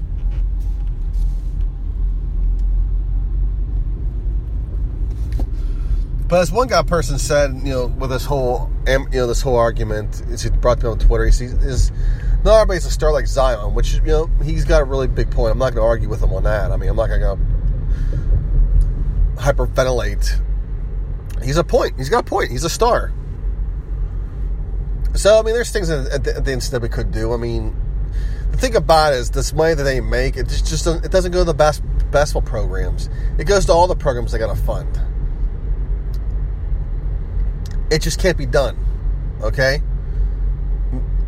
But 6.28 6.42
as 6.42 6.52
one 6.52 6.68
guy 6.68 6.82
person 6.82 7.18
said, 7.18 7.54
you 7.64 7.72
know, 7.72 7.86
with 7.86 8.10
this 8.10 8.26
whole, 8.26 8.70
you 8.86 9.08
know, 9.12 9.26
this 9.26 9.40
whole 9.40 9.56
argument, 9.56 10.22
he 10.38 10.50
brought 10.50 10.82
me 10.82 10.88
on 10.90 10.98
Twitter. 10.98 11.24
He 11.24 11.32
says, 11.32 11.54
"Is 11.64 11.90
not 12.44 12.56
everybody's 12.56 12.84
a 12.84 12.90
star 12.90 13.12
like 13.12 13.26
Zion," 13.26 13.72
which 13.74 13.94
you 13.94 14.02
know 14.02 14.30
he's 14.42 14.64
got 14.64 14.82
a 14.82 14.84
really 14.84 15.06
big 15.06 15.30
point. 15.30 15.52
I'm 15.52 15.58
not 15.58 15.74
going 15.74 15.82
to 15.82 15.88
argue 15.88 16.08
with 16.10 16.22
him 16.22 16.34
on 16.34 16.42
that. 16.42 16.70
I 16.70 16.76
mean, 16.76 16.90
I'm 16.90 16.96
not 16.96 17.08
going 17.08 17.22
to 17.22 17.38
hyperventilate. 19.40 20.38
He's 21.42 21.56
a 21.56 21.64
point. 21.64 21.96
He's 21.96 22.08
got 22.08 22.20
a 22.20 22.28
point. 22.28 22.50
He's 22.50 22.64
a 22.64 22.70
star. 22.70 23.12
So 25.14 25.38
I 25.38 25.42
mean, 25.42 25.54
there's 25.54 25.70
things 25.70 25.90
at 25.90 26.24
the, 26.24 26.36
at 26.36 26.44
the 26.44 26.68
that 26.70 26.82
we 26.82 26.88
could 26.88 27.10
do. 27.10 27.32
I 27.32 27.36
mean, 27.36 27.76
the 28.50 28.56
thing 28.58 28.76
about 28.76 29.12
it 29.12 29.16
is 29.16 29.30
this 29.30 29.52
money 29.52 29.74
that 29.74 29.82
they 29.82 30.00
make, 30.00 30.36
it 30.36 30.48
just, 30.48 30.66
just 30.66 30.84
doesn't, 30.84 31.04
it 31.04 31.10
doesn't 31.10 31.32
go 31.32 31.38
to 31.38 31.44
the 31.44 31.54
best 31.54 31.82
basketball 32.10 32.42
programs. 32.42 33.08
It 33.38 33.44
goes 33.44 33.66
to 33.66 33.72
all 33.72 33.86
the 33.86 33.96
programs 33.96 34.32
they 34.32 34.38
got 34.38 34.54
to 34.54 34.62
fund. 34.62 35.00
It 37.90 38.02
just 38.02 38.20
can't 38.20 38.36
be 38.36 38.46
done. 38.46 38.76
Okay? 39.42 39.82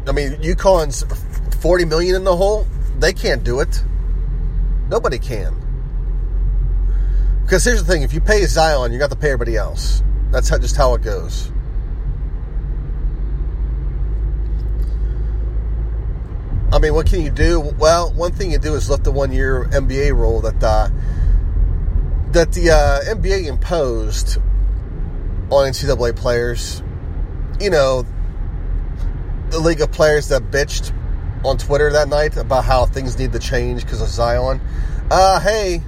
I 0.06 0.12
mean, 0.12 0.32
UConn's 0.36 1.04
40 1.60 1.84
million 1.84 2.16
in 2.16 2.24
the 2.24 2.36
hole. 2.36 2.66
They 2.98 3.12
can't 3.12 3.44
do 3.44 3.60
it. 3.60 3.82
Nobody 4.88 5.18
can. 5.18 5.59
Because 7.50 7.64
here's 7.64 7.82
the 7.82 7.92
thing: 7.92 8.02
if 8.02 8.14
you 8.14 8.20
pay 8.20 8.46
Zion, 8.46 8.92
you 8.92 8.98
got 9.00 9.10
to 9.10 9.16
pay 9.16 9.32
everybody 9.32 9.56
else. 9.56 10.04
That's 10.30 10.48
how, 10.48 10.56
just 10.56 10.76
how 10.76 10.94
it 10.94 11.02
goes. 11.02 11.50
I 16.72 16.78
mean, 16.78 16.94
what 16.94 17.06
can 17.06 17.22
you 17.22 17.30
do? 17.30 17.58
Well, 17.76 18.12
one 18.12 18.30
thing 18.30 18.52
you 18.52 18.58
do 18.58 18.76
is 18.76 18.88
lift 18.88 19.02
the 19.02 19.10
one-year 19.10 19.64
NBA 19.72 20.14
rule 20.14 20.40
that 20.42 20.62
uh, 20.62 20.90
that 22.30 22.52
the 22.52 22.70
uh, 22.70 23.12
NBA 23.12 23.46
imposed 23.46 24.38
on 25.50 25.72
NCAA 25.72 26.14
players. 26.14 26.84
You 27.58 27.70
know, 27.70 28.06
the 29.48 29.58
league 29.58 29.80
of 29.80 29.90
players 29.90 30.28
that 30.28 30.52
bitched 30.52 30.94
on 31.44 31.58
Twitter 31.58 31.90
that 31.90 32.08
night 32.08 32.36
about 32.36 32.64
how 32.64 32.86
things 32.86 33.18
need 33.18 33.32
to 33.32 33.40
change 33.40 33.82
because 33.82 34.00
of 34.00 34.06
Zion. 34.06 34.60
Uh, 35.10 35.40
hey, 35.40 35.82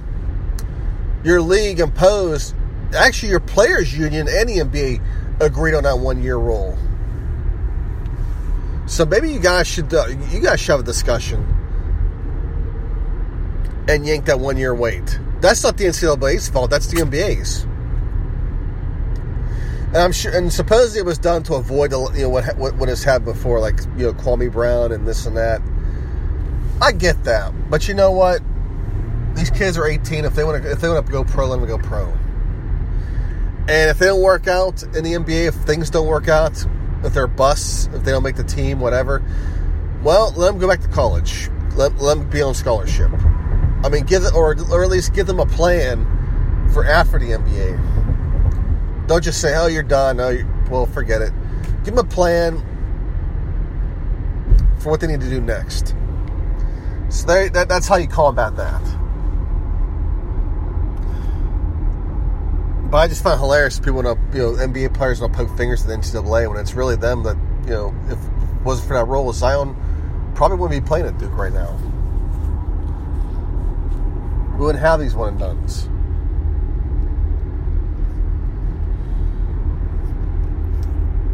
your 1.23 1.41
league 1.41 1.79
imposed, 1.79 2.55
actually, 2.95 3.29
your 3.29 3.39
players' 3.39 3.97
union 3.97 4.27
and 4.29 4.49
the 4.49 4.59
NBA 4.59 5.01
agreed 5.41 5.73
on 5.73 5.83
that 5.83 5.99
one 5.99 6.21
year 6.21 6.37
rule. 6.37 6.77
So 8.85 9.05
maybe 9.05 9.31
you 9.31 9.39
guys 9.39 9.67
should, 9.67 9.93
uh, 9.93 10.07
you 10.29 10.39
guys 10.39 10.59
should 10.59 10.71
have 10.71 10.81
a 10.81 10.83
discussion 10.83 11.53
and 13.87 14.05
yank 14.05 14.25
that 14.25 14.39
one 14.39 14.57
year 14.57 14.73
wait. 14.73 15.19
That's 15.41 15.63
not 15.63 15.77
the 15.77 15.85
NCAA's 15.85 16.49
fault, 16.49 16.69
that's 16.69 16.87
the 16.87 16.97
NBA's. 17.01 17.63
And 19.93 19.97
I'm 19.97 20.11
sure, 20.11 20.35
and 20.35 20.51
supposedly 20.51 21.01
it 21.01 21.05
was 21.05 21.19
done 21.19 21.43
to 21.43 21.55
avoid 21.55 21.91
you 21.91 22.23
know 22.23 22.29
what 22.29 22.57
what, 22.57 22.75
what 22.77 22.89
has 22.89 23.03
happened 23.03 23.25
before, 23.35 23.59
like 23.59 23.79
you 23.95 24.05
know 24.05 24.13
Kwame 24.13 24.51
Brown 24.51 24.91
and 24.91 25.07
this 25.07 25.25
and 25.25 25.37
that. 25.37 25.61
I 26.81 26.91
get 26.91 27.23
that, 27.25 27.53
but 27.69 27.87
you 27.87 27.93
know 27.93 28.09
what? 28.11 28.41
These 29.35 29.49
kids 29.49 29.77
are 29.77 29.87
18. 29.87 30.25
If 30.25 30.35
they 30.35 30.43
want 30.43 30.63
to, 30.63 30.71
if 30.71 30.81
they 30.81 30.89
want 30.89 31.05
to 31.05 31.11
go 31.11 31.23
pro, 31.23 31.47
let 31.47 31.59
them 31.59 31.67
go 31.67 31.77
pro. 31.77 32.05
And 33.67 33.89
if 33.89 33.99
they 33.99 34.07
don't 34.07 34.21
work 34.21 34.47
out 34.47 34.83
in 34.83 35.03
the 35.03 35.13
NBA, 35.13 35.47
if 35.47 35.55
things 35.55 35.89
don't 35.89 36.07
work 36.07 36.27
out, 36.27 36.65
if 37.03 37.13
they're 37.13 37.27
busts, 37.27 37.89
if 37.93 38.03
they 38.03 38.11
don't 38.11 38.23
make 38.23 38.35
the 38.35 38.43
team, 38.43 38.79
whatever, 38.79 39.23
well, 40.03 40.33
let 40.35 40.47
them 40.47 40.59
go 40.59 40.67
back 40.67 40.81
to 40.81 40.87
college. 40.89 41.49
Let, 41.75 41.97
let 41.99 42.17
them 42.17 42.29
be 42.29 42.41
on 42.41 42.53
scholarship. 42.53 43.11
I 43.83 43.89
mean, 43.89 44.03
give 44.05 44.23
it, 44.23 44.33
or 44.33 44.55
or 44.71 44.83
at 44.83 44.89
least 44.89 45.13
give 45.13 45.27
them 45.27 45.39
a 45.39 45.45
plan 45.45 46.05
for 46.71 46.85
after 46.85 47.19
the 47.19 47.31
NBA 47.31 47.93
don't 49.07 49.23
just 49.23 49.41
say, 49.41 49.55
"Oh, 49.55 49.67
you're 49.67 49.83
done." 49.83 50.19
Oh, 50.19 50.29
you, 50.29 50.47
well, 50.69 50.85
forget 50.85 51.21
it. 51.21 51.33
Give 51.83 51.95
them 51.95 52.05
a 52.05 52.09
plan 52.09 52.57
for 54.79 54.89
what 54.89 55.01
they 55.01 55.07
need 55.07 55.21
to 55.21 55.29
do 55.29 55.41
next. 55.41 55.95
So 57.09 57.27
that, 57.27 57.69
that's 57.69 57.87
how 57.87 57.97
you 57.97 58.07
combat 58.07 58.55
that. 58.55 58.81
But 62.93 62.99
I 62.99 63.07
just 63.07 63.23
find 63.23 63.39
hilarious 63.39 63.79
people 63.79 64.03
to, 64.03 64.15
you 64.33 64.37
know, 64.37 64.51
NBA 64.51 64.93
players 64.93 65.19
to 65.19 65.27
poke 65.27 65.49
fingers 65.57 65.81
at 65.81 65.87
the 65.87 65.95
NCAA 65.95 66.47
when 66.47 66.59
it's 66.59 66.75
really 66.75 66.95
them 66.95 67.23
that, 67.23 67.35
you 67.63 67.71
know, 67.71 67.95
if 68.05 68.19
it 68.23 68.63
wasn't 68.63 68.87
for 68.87 68.93
that 68.93 69.05
role, 69.05 69.25
with 69.25 69.35
Zion 69.35 69.75
probably 70.35 70.59
wouldn't 70.59 70.79
be 70.79 70.87
playing 70.87 71.07
at 71.07 71.17
Duke 71.17 71.35
right 71.35 71.51
now. 71.51 71.75
We 74.59 74.63
wouldn't 74.63 74.83
have 74.83 74.99
these 74.99 75.15
one 75.15 75.29
and 75.29 75.39
duns. 75.39 75.85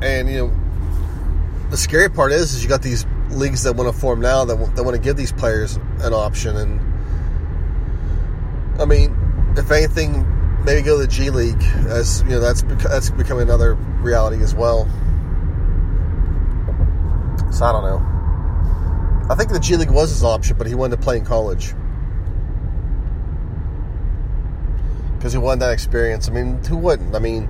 And 0.02 0.30
you 0.30 0.48
know, 0.48 1.70
the 1.72 1.76
scary 1.76 2.10
part 2.10 2.32
is, 2.32 2.54
is 2.54 2.64
you 2.64 2.70
got 2.70 2.84
these 2.84 3.06
leagues 3.32 3.64
that 3.64 3.76
want 3.76 3.94
to 3.94 4.00
form 4.00 4.22
now 4.22 4.46
that 4.46 4.76
that 4.78 4.84
want 4.86 4.96
to 4.96 5.02
give 5.02 5.18
these 5.18 5.34
players 5.34 5.76
an 5.76 6.14
option. 6.14 6.56
And 6.56 6.80
I 8.82 8.86
mean, 8.86 9.14
if 9.58 9.70
anything, 9.72 10.39
maybe 10.66 10.82
go 10.82 11.00
to 11.00 11.06
the 11.06 11.12
G 11.12 11.30
League, 11.30 11.62
as 11.88 12.22
you 12.24 12.30
know, 12.30 12.40
that's 12.40 12.62
that's 12.64 13.10
becoming 13.10 13.44
another 13.44 13.74
reality 13.74 14.42
as 14.44 14.54
well. 14.54 14.86
So 17.52 17.66
I 17.66 17.72
don't 17.72 17.84
know. 17.84 19.28
I 19.30 19.36
think 19.36 19.52
the 19.52 19.60
G 19.60 19.78
League 19.78 19.92
was 19.92 20.10
his 20.10 20.24
option, 20.24 20.58
but 20.58 20.68
he 20.68 20.76
wanted 20.76 20.98
to 20.98 21.02
play 21.02 21.18
in 21.18 21.26
college 21.26 21.74
because 25.18 25.34
he 25.34 25.38
wanted 25.38 25.62
that 25.62 25.74
experience. 25.74 26.30
I 26.30 26.32
mean, 26.32 26.64
who 26.64 26.78
wouldn't? 26.78 27.14
I 27.16 27.20
mean, 27.20 27.50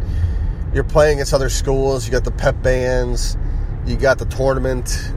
you're 0.74 0.84
playing 0.84 1.20
against 1.20 1.34
other 1.34 1.50
schools. 1.50 2.06
You 2.06 2.12
got 2.12 2.24
the 2.24 2.32
pep 2.32 2.62
bands. 2.62 3.38
You 3.86 3.96
got 3.96 4.18
the 4.18 4.26
tournament. 4.26 5.14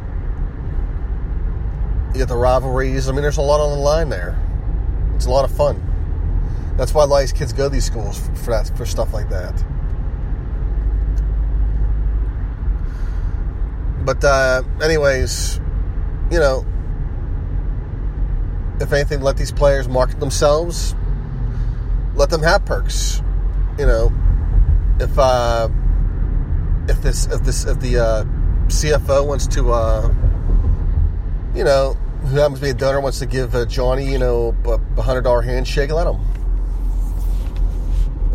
You 2.12 2.20
got 2.20 2.28
the 2.28 2.36
rivalries. 2.36 3.08
I 3.08 3.12
mean, 3.12 3.22
there's 3.22 3.38
a 3.38 3.42
lot 3.42 3.60
on 3.60 3.70
the 3.70 3.82
line 3.82 4.10
there. 4.10 4.38
It's 5.14 5.26
a 5.26 5.30
lot 5.30 5.44
of 5.44 5.56
fun. 5.56 5.91
That's 6.76 6.94
why 6.94 7.04
a 7.04 7.06
lot 7.06 7.18
of 7.18 7.22
these 7.22 7.32
kids 7.32 7.52
go 7.52 7.64
to 7.64 7.68
these 7.68 7.84
schools 7.84 8.18
for 8.44 8.50
that 8.50 8.76
for 8.76 8.86
stuff 8.86 9.12
like 9.12 9.28
that. 9.28 9.64
But 14.04 14.24
uh, 14.24 14.62
anyways, 14.82 15.60
you 16.30 16.40
know, 16.40 16.66
if 18.80 18.92
anything, 18.92 19.20
let 19.20 19.36
these 19.36 19.52
players 19.52 19.88
market 19.88 20.18
themselves. 20.18 20.94
Let 22.14 22.30
them 22.30 22.42
have 22.42 22.64
perks. 22.64 23.22
You 23.78 23.86
know, 23.86 24.12
if 24.98 25.16
uh, 25.18 25.68
if 26.88 27.00
this 27.00 27.26
if 27.26 27.42
this 27.44 27.64
if 27.64 27.78
the 27.80 27.98
uh, 27.98 28.24
CFO 28.66 29.26
wants 29.26 29.46
to, 29.48 29.72
uh, 29.72 30.12
you 31.54 31.64
know, 31.64 31.94
who 32.26 32.36
happens 32.36 32.58
to 32.58 32.64
be 32.64 32.70
a 32.70 32.74
donor 32.74 33.00
wants 33.00 33.18
to 33.20 33.26
give 33.26 33.54
uh, 33.54 33.66
Johnny, 33.66 34.10
you 34.10 34.18
know, 34.18 34.54
a 34.96 35.02
hundred 35.02 35.22
dollar 35.22 35.42
handshake, 35.42 35.90
let 35.90 36.06
him. 36.06 36.20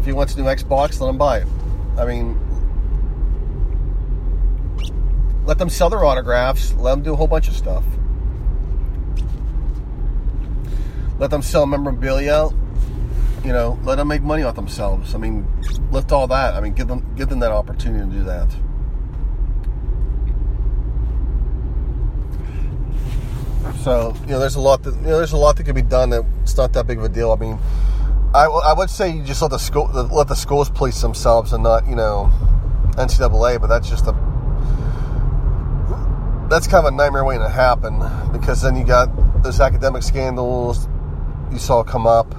He 0.08 0.14
wants 0.14 0.36
a 0.36 0.38
new 0.42 0.46
Xbox, 0.46 1.02
let 1.02 1.10
him 1.10 1.18
buy 1.18 1.40
it. 1.40 1.48
I 1.98 2.06
mean, 2.06 2.40
let 5.46 5.58
them 5.58 5.70
sell 5.70 5.90
their 5.90 6.06
autographs. 6.06 6.74
Let 6.76 6.92
them 6.92 7.04
do 7.04 7.12
a 7.12 7.16
whole 7.18 7.28
bunch 7.28 7.50
of 7.50 7.56
stuff. 7.58 7.84
Let 11.20 11.30
them 11.30 11.42
sell 11.42 11.66
memorabilia. 11.66 12.50
You 13.44 13.52
know, 13.52 13.78
let 13.84 13.96
them 13.96 14.08
make 14.08 14.22
money 14.22 14.44
off 14.44 14.56
themselves. 14.56 15.14
I 15.14 15.18
mean, 15.18 15.46
lift 15.92 16.14
all 16.14 16.28
that. 16.28 16.54
I 16.54 16.62
mean, 16.62 16.72
give 16.72 16.88
them 16.88 17.06
give 17.18 17.28
them 17.28 17.40
that 17.40 17.52
opportunity 17.52 18.10
to 18.10 18.18
do 18.18 18.24
that. 18.24 18.50
So 23.84 24.16
you 24.22 24.28
know, 24.28 24.40
there's 24.40 24.56
a 24.56 24.62
lot 24.62 24.84
that 24.84 24.96
you 24.96 25.02
know, 25.02 25.18
there's 25.18 25.34
a 25.34 25.38
lot 25.38 25.58
that 25.58 25.64
can 25.64 25.76
be 25.76 25.82
done. 25.82 26.12
That 26.12 26.24
it's 26.44 26.56
not 26.56 26.72
that 26.74 26.88
big 26.88 26.98
of 26.98 27.04
a 27.04 27.10
deal. 27.10 27.34
I 27.34 27.36
mean, 27.36 27.60
I, 28.34 28.46
I 28.46 28.74
would 28.74 28.90
say 28.90 29.10
you 29.10 29.24
just 29.24 29.42
let 29.42 29.52
the 29.52 29.58
school 29.58 29.88
let 29.88 30.28
the 30.28 30.36
schools 30.36 30.70
police 30.70 31.02
themselves 31.02 31.54
and 31.54 31.64
not 31.64 31.88
you 31.88 31.96
know 31.96 32.32
NCAA. 32.92 33.60
But 33.60 33.68
that's 33.68 33.90
just 33.90 34.06
a 34.08 34.14
that's 36.50 36.68
kind 36.68 36.86
of 36.86 36.94
a 36.94 36.96
nightmare 36.96 37.24
waiting 37.24 37.44
to 37.44 37.50
happen 37.50 38.00
because 38.32 38.62
then 38.62 38.76
you 38.76 38.84
got 38.84 39.10
those 39.44 39.60
academic 39.60 40.04
scandals 40.04 40.88
you 41.52 41.60
saw 41.60 41.84
come 41.84 42.06
up. 42.06 42.36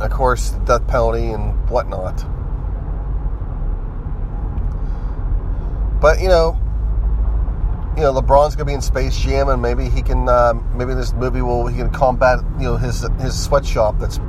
Of 0.00 0.10
course, 0.10 0.50
death 0.64 0.86
penalty 0.86 1.30
and 1.30 1.68
whatnot. 1.70 2.24
But 6.00 6.20
you 6.20 6.28
know, 6.28 6.58
you 7.98 8.04
know, 8.04 8.12
LeBron's 8.12 8.54
gonna 8.54 8.64
be 8.64 8.74
in 8.74 8.80
Space 8.80 9.18
Jam, 9.18 9.48
and 9.48 9.60
maybe 9.60 9.88
he 9.88 10.02
can, 10.02 10.28
uh, 10.28 10.54
maybe 10.72 10.94
this 10.94 11.12
movie 11.14 11.42
will 11.42 11.66
he 11.66 11.76
can 11.76 11.90
combat, 11.90 12.38
you 12.56 12.66
know, 12.66 12.76
his 12.76 13.04
his 13.20 13.36
sweatshop 13.36 13.98
that's 13.98 14.20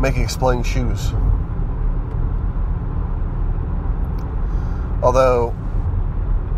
making 0.00 0.22
exploding 0.22 0.64
shoes. 0.64 1.12
Although 5.04 5.54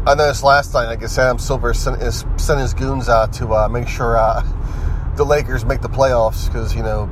I 0.07 0.15
noticed 0.15 0.43
last 0.43 0.73
night, 0.73 0.87
like 0.87 1.03
I 1.03 1.07
said, 1.07 1.27
Adam 1.27 1.39
Silver 1.39 1.75
sent 1.75 2.01
his, 2.01 2.25
sent 2.39 2.61
his 2.61 2.73
goons 2.73 3.11
out 3.11 3.35
to 3.35 3.53
uh, 3.53 3.69
make 3.69 3.87
sure 3.87 4.17
uh, 4.17 4.43
the 5.17 5.25
Lakers 5.25 5.67
make 5.67 5.83
the 5.83 5.89
playoffs 5.91 6.47
because 6.47 6.75
you 6.75 6.83
know 6.83 7.05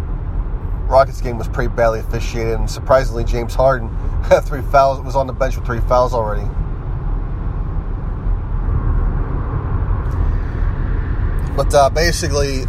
Rockets 0.89 1.21
game 1.21 1.37
was 1.37 1.49
pretty 1.49 1.69
badly 1.69 2.01
officiated, 2.01 2.55
and 2.55 2.71
surprisingly, 2.71 3.25
James 3.25 3.55
Harden 3.55 3.89
had 4.31 4.41
three 4.47 4.63
fouls. 4.63 5.03
Was 5.03 5.15
on 5.15 5.27
the 5.27 5.35
bench 5.35 5.57
with 5.57 5.67
three 5.67 5.81
fouls 5.81 6.15
already. 6.15 6.49
But 11.57 11.75
uh, 11.75 11.89
basically, 11.91 12.67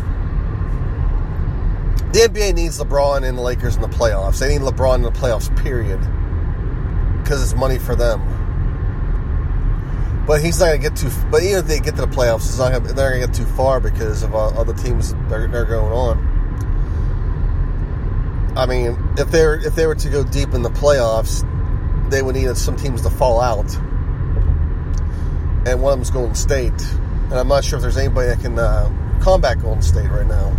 the 2.13 2.29
NBA 2.29 2.55
needs 2.55 2.79
LeBron 2.79 3.27
and 3.27 3.37
the 3.37 3.41
Lakers 3.41 3.75
in 3.75 3.81
the 3.81 3.89
playoffs. 3.89 4.39
They 4.39 4.57
need 4.57 4.61
LeBron 4.61 4.95
in 4.95 5.01
the 5.01 5.11
playoffs, 5.11 5.55
period, 5.61 5.99
because 7.21 7.43
it's 7.43 7.53
money 7.53 7.77
for 7.77 7.95
them. 7.95 8.21
But 10.25 10.41
he's 10.41 10.59
not 10.59 10.67
going 10.67 10.81
to 10.81 10.89
get 10.89 10.97
too. 10.97 11.11
But 11.29 11.43
even 11.43 11.59
if 11.59 11.67
they 11.67 11.79
get 11.79 11.95
to 11.97 12.01
the 12.01 12.07
playoffs, 12.07 12.47
it's 12.47 12.57
not 12.57 12.71
gonna, 12.71 12.93
they're 12.93 13.11
going 13.11 13.21
to 13.21 13.27
get 13.27 13.35
too 13.35 13.45
far 13.55 13.79
because 13.79 14.23
of 14.23 14.33
all, 14.33 14.65
the 14.65 14.73
teams 14.73 15.13
that 15.13 15.33
are, 15.33 15.55
are 15.55 15.65
going 15.65 15.91
on. 15.91 16.37
I 18.57 18.65
mean, 18.65 18.97
if 19.17 19.29
they 19.29 19.45
were 19.45 19.57
if 19.57 19.75
they 19.75 19.85
were 19.85 19.95
to 19.95 20.09
go 20.09 20.23
deep 20.23 20.53
in 20.53 20.63
the 20.63 20.69
playoffs, 20.69 21.43
they 22.09 22.21
would 22.23 22.35
need 22.35 22.57
some 22.57 22.75
teams 22.75 23.03
to 23.03 23.09
fall 23.09 23.39
out, 23.39 23.71
and 25.67 25.81
one 25.81 25.93
of 25.93 25.99
them's 25.99 26.09
Golden 26.09 26.33
State, 26.33 26.73
and 27.29 27.33
I'm 27.33 27.47
not 27.47 27.63
sure 27.63 27.77
if 27.77 27.81
there's 27.81 27.97
anybody 27.97 28.27
that 28.29 28.39
can 28.39 28.57
uh, 28.57 28.89
combat 29.21 29.61
Golden 29.61 29.81
State 29.81 30.09
right 30.09 30.25
now. 30.25 30.55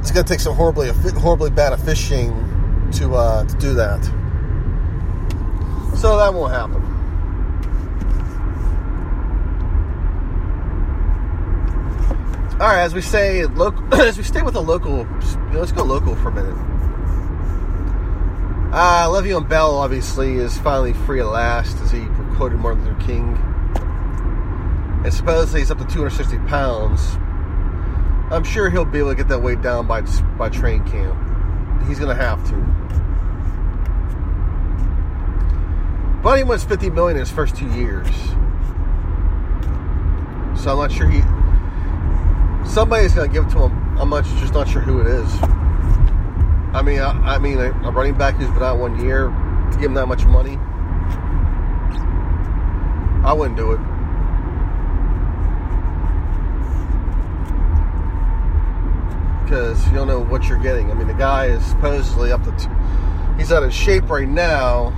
It's 0.00 0.10
going 0.10 0.24
to 0.24 0.32
take 0.32 0.40
some 0.40 0.56
horribly 0.56 0.88
horribly 0.88 1.50
bad 1.50 1.72
officiating 1.72 2.32
to 2.94 3.14
uh, 3.14 3.44
to 3.44 3.56
do 3.56 3.74
that, 3.74 4.04
so 5.96 6.18
that 6.18 6.34
won't 6.34 6.52
happen. 6.52 6.82
All 12.60 12.68
right, 12.68 12.82
as 12.82 12.92
we 12.94 13.00
say, 13.00 13.46
local, 13.46 13.94
as 14.00 14.18
we 14.18 14.24
stay 14.24 14.42
with 14.42 14.54
the 14.54 14.62
local, 14.62 15.06
let's 15.52 15.72
go 15.72 15.84
local 15.84 16.16
for 16.16 16.28
a 16.28 16.32
minute. 16.32 16.74
Uh, 18.72 19.06
Le'Veon 19.06 19.48
Bell 19.48 19.76
obviously 19.76 20.34
is 20.34 20.58
finally 20.58 20.92
free 20.92 21.20
at 21.20 21.26
last, 21.26 21.80
as 21.80 21.92
he 21.92 22.06
quoted 22.34 22.58
Martin 22.58 22.84
Luther 22.84 23.00
King. 23.06 23.53
And 25.04 25.12
supposedly 25.12 25.60
he's 25.60 25.70
up 25.70 25.78
to 25.78 25.84
260 25.84 26.38
pounds. 26.48 27.18
I'm 28.32 28.42
sure 28.42 28.70
he'll 28.70 28.86
be 28.86 29.00
able 29.00 29.10
to 29.10 29.14
get 29.14 29.28
that 29.28 29.42
weight 29.42 29.60
down 29.60 29.86
by 29.86 30.00
by 30.38 30.48
train 30.48 30.82
camp. 30.84 31.16
He's 31.86 31.98
to 31.98 32.14
have 32.14 32.42
to. 32.48 32.56
But 36.22 36.38
he 36.38 36.42
wants 36.42 36.64
50 36.64 36.88
million 36.88 37.18
in 37.18 37.20
his 37.20 37.30
first 37.30 37.54
two 37.54 37.68
years. 37.72 38.08
So 40.58 40.70
I'm 40.70 40.78
not 40.78 40.90
sure 40.90 41.06
he 41.06 41.20
somebody's 42.66 43.12
to 43.28 43.28
give 43.28 43.44
it 43.44 43.50
to 43.50 43.68
him. 43.68 43.98
I'm 43.98 44.08
not, 44.08 44.24
just 44.24 44.54
not 44.54 44.66
sure 44.66 44.80
who 44.80 45.00
it 45.00 45.06
is. 45.06 45.30
I 46.72 46.82
mean, 46.82 47.00
I, 47.00 47.34
I 47.34 47.38
mean, 47.38 47.58
a, 47.58 47.70
a, 47.70 47.90
running 47.90 48.16
back 48.16 48.36
who's 48.36 48.48
been 48.48 48.62
out 48.62 48.78
one 48.78 48.98
year 49.04 49.26
to 49.70 49.76
give 49.78 49.90
him 49.90 49.94
that 49.94 50.06
much 50.06 50.24
money, 50.24 50.56
I 53.22 53.34
wouldn't 53.34 53.58
do 53.58 53.72
it. 53.72 53.93
Because 59.44 59.86
you 59.86 59.94
don't 59.94 60.08
know 60.08 60.20
what 60.20 60.48
you're 60.48 60.58
getting. 60.58 60.90
I 60.90 60.94
mean, 60.94 61.06
the 61.06 61.14
guy 61.14 61.46
is 61.46 61.64
supposedly 61.64 62.32
up 62.32 62.42
to, 62.44 62.50
two, 62.52 62.70
he's 63.36 63.52
out 63.52 63.62
of 63.62 63.72
shape 63.72 64.08
right 64.08 64.28
now 64.28 64.92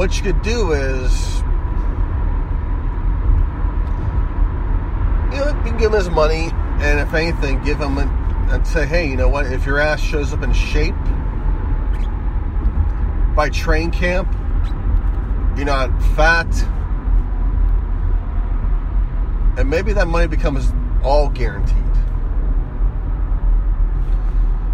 what 0.00 0.16
you 0.16 0.22
could 0.22 0.40
do 0.40 0.72
is 0.72 1.40
you 5.30 5.38
know 5.38 5.48
you 5.48 5.62
can 5.62 5.76
give 5.76 5.92
him 5.92 5.98
his 5.98 6.08
money 6.08 6.50
and 6.80 6.98
if 7.00 7.12
anything 7.12 7.62
give 7.64 7.78
him 7.78 7.98
and 7.98 8.66
say 8.66 8.86
hey 8.86 9.06
you 9.06 9.14
know 9.14 9.28
what 9.28 9.44
if 9.52 9.66
your 9.66 9.78
ass 9.78 10.00
shows 10.00 10.32
up 10.32 10.42
in 10.42 10.54
shape 10.54 10.94
by 13.36 13.50
train 13.50 13.90
camp 13.90 14.26
you're 15.54 15.66
not 15.66 15.90
fat 16.14 16.48
and 19.60 19.70
maybe 19.70 19.92
that 19.92 20.08
money 20.08 20.26
becomes 20.26 20.72
all 21.04 21.28
guaranteed 21.28 21.76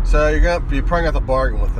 so 0.05 0.29
you're 0.29 0.40
gonna 0.40 0.64
you're 0.72 0.83
probably 0.83 1.05
gonna 1.05 1.12
have 1.12 1.14
to 1.14 1.20
bargain 1.20 1.61
with 1.61 1.77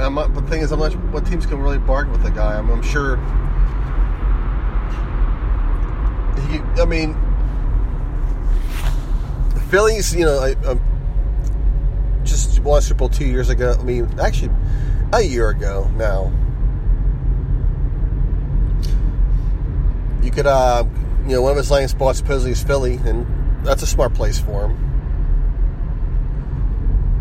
I'm 0.00 0.14
not, 0.14 0.32
the 0.34 0.42
thing 0.42 0.62
is, 0.62 0.70
I'm 0.70 0.78
not 0.78 0.92
what 1.12 1.26
teams 1.26 1.44
can 1.44 1.60
really 1.60 1.78
bargain 1.78 2.12
with 2.12 2.22
the 2.22 2.30
guy. 2.30 2.56
I'm, 2.56 2.70
I'm 2.70 2.82
sure. 2.82 3.16
He, 6.48 6.58
I 6.80 6.84
mean, 6.84 7.16
Phillies. 9.70 10.14
You 10.14 10.24
know, 10.24 10.38
I, 10.38 10.54
I 10.70 10.78
just 12.22 12.60
won 12.60 12.80
Super 12.80 12.98
Bowl 12.98 13.08
two 13.08 13.26
years 13.26 13.48
ago. 13.48 13.76
I 13.78 13.82
mean, 13.82 14.08
actually, 14.20 14.52
a 15.12 15.20
year 15.20 15.50
ago 15.50 15.90
now. 15.96 16.32
You 20.22 20.30
could, 20.30 20.46
uh, 20.46 20.84
you 21.28 21.34
know, 21.34 21.42
one 21.42 21.50
of 21.50 21.58
his 21.58 21.70
lane 21.70 21.86
spots 21.88 22.18
supposedly 22.18 22.52
is 22.52 22.62
Philly, 22.62 22.94
and 23.04 23.26
that's 23.62 23.82
a 23.82 23.86
smart 23.86 24.14
place 24.14 24.40
for 24.40 24.66
him. 24.66 24.84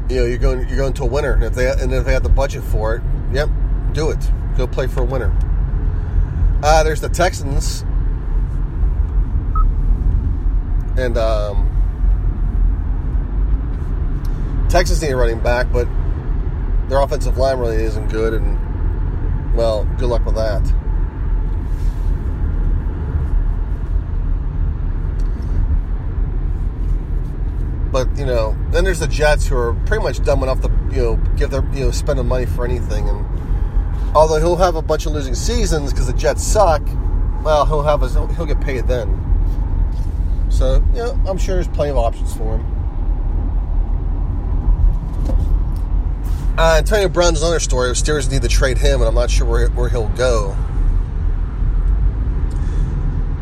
You 0.09 0.15
know, 0.21 0.25
you're 0.25 0.37
going 0.37 0.65
you're 0.69 0.77
going 0.77 0.93
to 0.93 1.03
a 1.03 1.05
winner, 1.05 1.33
and 1.33 1.43
if 1.43 1.53
they 1.53 1.69
and 1.69 1.93
if 1.93 2.05
they 2.05 2.13
have 2.13 2.23
the 2.23 2.29
budget 2.29 2.63
for 2.63 2.95
it, 2.95 3.03
yep, 3.33 3.49
do 3.91 4.09
it. 4.09 4.31
Go 4.55 4.65
play 4.65 4.87
for 4.87 5.01
a 5.01 5.05
winner. 5.05 5.35
Uh, 6.63 6.83
there's 6.83 7.01
the 7.01 7.09
Texans, 7.09 7.81
and 10.97 11.17
um, 11.17 11.67
Texas 14.69 15.01
need 15.01 15.11
a 15.11 15.17
running 15.17 15.41
back, 15.41 15.69
but 15.73 15.85
their 16.87 16.99
offensive 17.01 17.37
line 17.37 17.59
really 17.59 17.83
isn't 17.83 18.07
good, 18.07 18.33
and 18.33 19.53
well, 19.53 19.83
good 19.97 20.07
luck 20.07 20.25
with 20.25 20.35
that. 20.35 20.63
But 27.97 28.15
you 28.15 28.27
know, 28.27 28.55
then 28.69 28.83
there's 28.83 28.99
the 28.99 29.07
Jets 29.07 29.47
who 29.47 29.57
are 29.57 29.73
pretty 29.87 30.03
much 30.03 30.23
dumb 30.23 30.43
enough 30.43 30.61
to 30.61 30.69
you 30.91 31.01
know 31.01 31.15
give 31.35 31.49
their 31.49 31.65
you 31.73 31.85
know 31.85 31.89
spend 31.89 32.19
the 32.19 32.23
money 32.23 32.45
for 32.45 32.63
anything. 32.63 33.09
And 33.09 33.25
although 34.15 34.37
he'll 34.37 34.55
have 34.55 34.75
a 34.75 34.83
bunch 34.83 35.07
of 35.07 35.13
losing 35.13 35.33
seasons 35.33 35.91
because 35.91 36.05
the 36.05 36.13
Jets 36.13 36.43
suck, 36.43 36.83
well, 37.43 37.65
he'll 37.65 37.81
have 37.81 38.01
his 38.01 38.13
he'll 38.13 38.45
get 38.45 38.61
paid 38.61 38.87
then. 38.87 39.09
So 40.49 40.85
yeah, 40.93 41.17
I'm 41.27 41.39
sure 41.39 41.55
there's 41.55 41.67
plenty 41.67 41.89
of 41.89 41.97
options 41.97 42.37
for 42.37 42.59
him. 42.59 42.65
Uh, 46.55 46.75
Antonio 46.77 47.09
Brown's 47.09 47.41
another 47.41 47.59
story. 47.59 47.89
Steelers 47.93 48.31
need 48.31 48.43
to 48.43 48.47
trade 48.47 48.77
him, 48.77 49.01
and 49.01 49.07
I'm 49.07 49.15
not 49.15 49.31
sure 49.31 49.47
where, 49.47 49.69
where 49.69 49.89
he'll 49.89 50.09
go. 50.09 50.55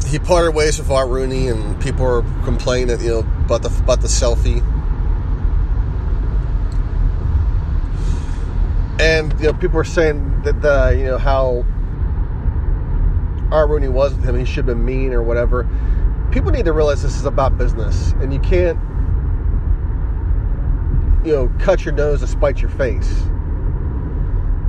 He 0.08 0.20
parted 0.20 0.52
ways 0.52 0.78
with 0.78 0.90
Art 0.90 1.10
Rooney, 1.10 1.48
and 1.48 1.80
people 1.82 2.06
are 2.06 2.22
complaining 2.44 3.00
you 3.02 3.10
know 3.10 3.20
about 3.20 3.64
the 3.64 3.70
about 3.84 4.02
the 4.02 4.08
selfie. 4.08 4.64
And 9.00 9.34
you 9.40 9.48
know, 9.48 9.54
people 9.54 9.78
are 9.80 9.84
saying 9.84 10.44
that 10.44 10.62
the 10.62 10.86
uh, 10.86 10.90
you 10.90 11.06
know 11.06 11.18
how 11.18 11.66
Art 13.52 13.70
Rooney 13.70 13.90
was 13.90 14.14
with 14.14 14.26
him, 14.26 14.38
he 14.38 14.46
should 14.46 14.68
have 14.68 14.78
been 14.78 14.86
mean 14.86 15.14
or 15.14 15.24
whatever. 15.24 15.68
People 16.32 16.52
need 16.52 16.66
to 16.66 16.74
realize 16.74 17.02
this 17.02 17.16
is 17.18 17.26
about 17.26 17.58
business, 17.58 18.12
and 18.20 18.34
you 18.34 18.40
can't 18.40 18.80
you 21.26 21.32
know, 21.32 21.52
cut 21.60 21.84
your 21.84 21.94
nose 21.94 22.20
to 22.20 22.28
spite 22.28 22.62
your 22.62 22.70
face. 22.70 23.24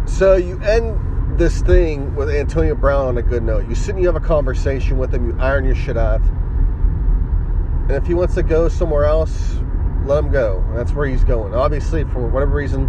So 0.06 0.36
you 0.36 0.58
end 0.60 0.98
this 1.38 1.60
thing 1.62 2.14
with 2.14 2.30
Antonio 2.30 2.74
Brown 2.74 3.06
on 3.06 3.18
a 3.18 3.22
good 3.22 3.42
note. 3.42 3.68
You 3.68 3.74
sit 3.74 3.94
and 3.94 4.00
you 4.00 4.06
have 4.06 4.16
a 4.16 4.26
conversation 4.26 4.98
with 4.98 5.12
him, 5.12 5.26
you 5.28 5.36
iron 5.38 5.64
your 5.64 5.74
shit 5.74 5.96
out. 5.96 6.22
And 6.22 7.92
if 7.92 8.06
he 8.06 8.14
wants 8.14 8.34
to 8.34 8.42
go 8.42 8.68
somewhere 8.68 9.04
else, 9.04 9.56
let 10.04 10.18
him 10.18 10.30
go. 10.30 10.64
That's 10.74 10.92
where 10.92 11.06
he's 11.06 11.24
going. 11.24 11.54
Obviously, 11.54 12.04
for 12.04 12.26
whatever 12.26 12.54
reason, 12.54 12.88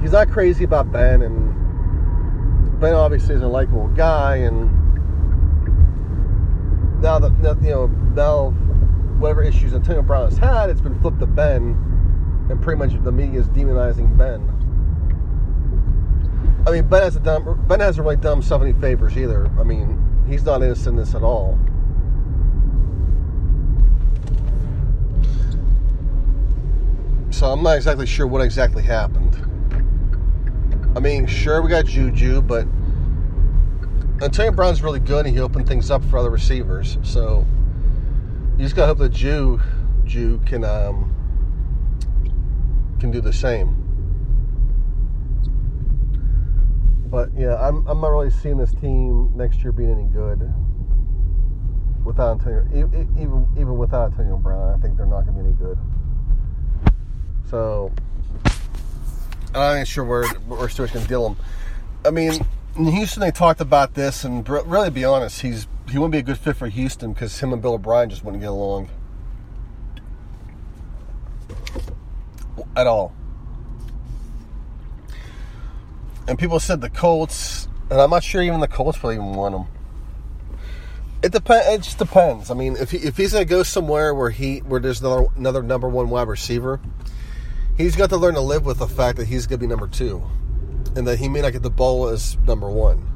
he's 0.00 0.12
not 0.12 0.30
crazy 0.30 0.64
about 0.64 0.92
Ben, 0.92 1.22
and 1.22 2.80
Ben 2.80 2.94
obviously 2.94 3.34
is 3.34 3.42
a 3.42 3.48
likable 3.48 3.88
guy. 3.88 4.36
And 4.36 4.70
now 7.00 7.18
that 7.18 7.32
you 7.62 7.70
know, 7.70 7.86
now 8.14 8.50
whatever 9.18 9.42
issues 9.42 9.74
Antonio 9.74 10.02
Brown 10.02 10.28
has 10.28 10.38
had, 10.38 10.70
it's 10.70 10.80
been 10.80 11.00
flipped 11.00 11.20
to 11.20 11.26
Ben 11.26 11.90
and 12.50 12.60
pretty 12.60 12.78
much 12.78 12.92
the 13.04 13.12
media 13.12 13.40
is 13.40 13.48
demonizing 13.48 14.16
Ben. 14.16 14.59
I 16.70 16.74
mean, 16.74 16.88
Ben 16.88 17.02
hasn't 17.02 17.24
done 17.24 17.64
Ben 17.66 17.80
hasn't 17.80 18.04
really 18.04 18.16
done 18.16 18.38
himself 18.38 18.62
any 18.62 18.74
favors 18.74 19.18
either. 19.18 19.50
I 19.58 19.64
mean, 19.64 19.98
he's 20.28 20.44
not 20.44 20.62
innocent 20.62 20.88
in 20.88 20.96
this 20.96 21.16
at 21.16 21.22
all. 21.24 21.58
So 27.30 27.48
I'm 27.48 27.64
not 27.64 27.74
exactly 27.74 28.06
sure 28.06 28.28
what 28.28 28.40
exactly 28.40 28.84
happened. 28.84 29.34
I 30.94 31.00
mean, 31.00 31.26
sure 31.26 31.60
we 31.60 31.70
got 31.70 31.86
Juju, 31.86 32.40
but 32.42 32.68
Antonio 34.22 34.52
Brown's 34.52 34.80
really 34.80 35.00
good 35.00 35.26
and 35.26 35.34
he 35.34 35.40
opened 35.40 35.66
things 35.66 35.90
up 35.90 36.04
for 36.04 36.18
other 36.18 36.30
receivers. 36.30 36.98
So 37.02 37.44
you 38.58 38.64
just 38.64 38.76
gotta 38.76 38.86
hope 38.86 38.98
that 38.98 39.12
Jew 39.12 39.60
can 40.46 40.62
um, 40.62 41.12
can 43.00 43.10
do 43.10 43.20
the 43.20 43.32
same. 43.32 43.79
But 47.10 47.30
yeah, 47.36 47.56
I'm, 47.56 47.86
I'm 47.86 48.00
not 48.00 48.08
really 48.08 48.30
seeing 48.30 48.56
this 48.56 48.72
team 48.72 49.36
next 49.36 49.58
year 49.62 49.72
being 49.72 49.90
any 49.90 50.04
good 50.04 50.52
without 52.04 52.32
Antonio, 52.32 52.66
even 53.18 53.48
even 53.56 53.76
without 53.76 54.12
Antonio 54.12 54.36
Brown. 54.36 54.78
I 54.78 54.80
think 54.80 54.96
they're 54.96 55.06
not 55.06 55.26
going 55.26 55.36
to 55.36 55.42
be 55.42 55.48
any 55.48 55.56
good. 55.56 55.78
So 57.48 57.92
I'm 59.54 59.78
not 59.78 59.88
sure 59.88 60.04
where 60.04 60.28
where 60.28 60.68
Stewart's 60.68 60.92
going 60.92 61.04
to 61.04 61.08
deal 61.08 61.28
him. 61.28 61.36
I 62.04 62.10
mean, 62.10 62.46
in 62.76 62.86
Houston 62.86 63.20
they 63.20 63.32
talked 63.32 63.60
about 63.60 63.94
this, 63.94 64.24
and 64.24 64.48
really, 64.48 64.90
be 64.90 65.04
honest, 65.04 65.42
he's 65.42 65.66
he 65.90 65.98
wouldn't 65.98 66.12
be 66.12 66.18
a 66.18 66.22
good 66.22 66.38
fit 66.38 66.56
for 66.56 66.68
Houston 66.68 67.12
because 67.12 67.40
him 67.40 67.52
and 67.52 67.60
Bill 67.60 67.74
O'Brien 67.74 68.08
just 68.08 68.24
wouldn't 68.24 68.40
get 68.40 68.50
along. 68.50 68.88
at 72.76 72.86
all. 72.86 73.12
And 76.30 76.38
people 76.38 76.60
said 76.60 76.80
the 76.80 76.88
Colts, 76.88 77.66
and 77.90 78.00
I'm 78.00 78.10
not 78.10 78.22
sure 78.22 78.40
even 78.40 78.60
the 78.60 78.68
Colts 78.68 79.02
will 79.02 79.10
even 79.10 79.32
want 79.32 79.52
him. 79.52 79.66
It 81.24 81.32
depends. 81.32 81.66
It 81.66 81.82
just 81.82 81.98
depends. 81.98 82.52
I 82.52 82.54
mean, 82.54 82.76
if 82.76 82.92
he, 82.92 82.98
if 82.98 83.16
he's 83.16 83.32
gonna 83.32 83.44
go 83.44 83.64
somewhere 83.64 84.14
where 84.14 84.30
he 84.30 84.58
where 84.58 84.78
there's 84.78 85.00
another 85.00 85.26
another 85.36 85.60
number 85.60 85.88
one 85.88 86.08
wide 86.08 86.28
receiver, 86.28 86.80
he's 87.76 87.96
got 87.96 88.10
to 88.10 88.16
learn 88.16 88.34
to 88.34 88.40
live 88.40 88.64
with 88.64 88.78
the 88.78 88.86
fact 88.86 89.18
that 89.18 89.26
he's 89.26 89.48
gonna 89.48 89.58
be 89.58 89.66
number 89.66 89.88
two, 89.88 90.22
and 90.94 91.04
that 91.08 91.18
he 91.18 91.28
may 91.28 91.40
not 91.40 91.52
get 91.52 91.64
the 91.64 91.68
ball 91.68 92.06
as 92.06 92.38
number 92.46 92.70
one. 92.70 93.08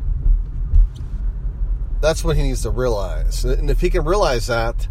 That's 2.00 2.24
what 2.24 2.36
he 2.36 2.42
needs 2.42 2.62
to 2.62 2.70
realize, 2.70 3.44
and 3.44 3.70
if 3.70 3.80
he 3.80 3.90
can 3.90 4.04
realize 4.04 4.48
that, 4.48 4.88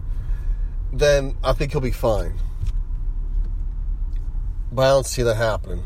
then 0.93 1.35
I 1.43 1.51
think 1.51 1.73
he'll 1.73 1.81
be 1.81 1.91
fine. 1.91 2.39
But 4.71 4.83
I 4.83 4.87
don't 4.91 5.05
see 5.05 5.23
that 5.23 5.35
happening. 5.35 5.83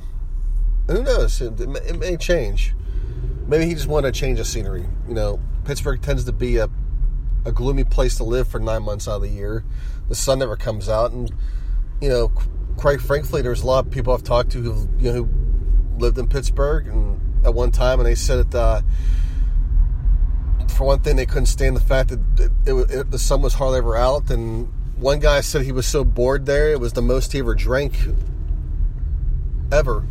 Who 0.88 1.04
knows? 1.04 1.42
It, 1.42 1.60
it, 1.60 2.00
may 2.00 2.16
change. 2.18 2.74
Maybe 3.46 3.66
he 3.66 3.74
just 3.74 3.88
wanted 3.88 4.14
to 4.14 4.20
change 4.20 4.38
the 4.38 4.46
scenery. 4.46 4.86
You 5.08 5.14
know, 5.14 5.40
Pittsburgh 5.66 6.02
tends 6.02 6.24
to 6.26 6.32
be 6.32 6.58
a, 6.58 6.70
a 7.46 7.52
gloomy 7.52 7.84
place 7.84 8.16
to 8.18 8.24
live 8.24 8.48
for 8.48 8.60
nine 8.60 8.84
months 8.84 9.08
out 9.08 9.18
of 9.18 9.22
the 9.24 9.30
year. 9.30 9.66
The 10.08 10.16
sun 10.16 10.40
never 10.40 10.56
comes 10.56 10.88
out, 10.88 11.12
and 11.12 11.32
you 12.00 12.10
know, 12.10 12.32
quite 12.78 13.02
frankly, 13.02 13.42
there's 13.42 13.64
a 13.64 13.66
lot 13.66 13.86
of 13.86 13.92
people 13.92 14.14
I've 14.14 14.24
talked 14.24 14.52
to 14.52 14.62
who 14.62 14.90
you 14.98 15.12
know 15.12 15.24
who 15.24 15.30
lived 15.98 16.18
in 16.18 16.28
Pittsburgh 16.28 16.88
and 16.88 17.46
at 17.46 17.54
one 17.54 17.72
time, 17.72 18.00
and 18.00 18.08
they 18.08 18.16
said 18.16 18.52
that. 18.52 18.58
Uh, 18.58 18.82
for 20.78 20.84
one 20.84 21.00
thing, 21.00 21.16
they 21.16 21.26
couldn't 21.26 21.48
stand 21.48 21.76
the 21.76 21.82
fact 21.82 22.10
that 22.10 22.52
it, 22.68 22.92
it, 22.92 23.12
the 23.12 23.18
sun 23.18 23.42
was 23.42 23.56
hardly 23.56 23.80
ever 23.80 23.96
out. 23.96 24.30
And 24.30 24.72
one 24.98 25.20
guy 25.20 25.42
said 25.42 25.64
he 25.64 25.72
was 25.72 25.88
so 25.88 26.04
bored 26.04 26.46
there, 26.46 26.70
it 26.70 26.80
was 26.80 26.94
the 26.94 27.02
most 27.02 27.34
he 27.34 27.40
ever 27.40 27.56
drank 27.56 27.98
ever. 29.72 30.06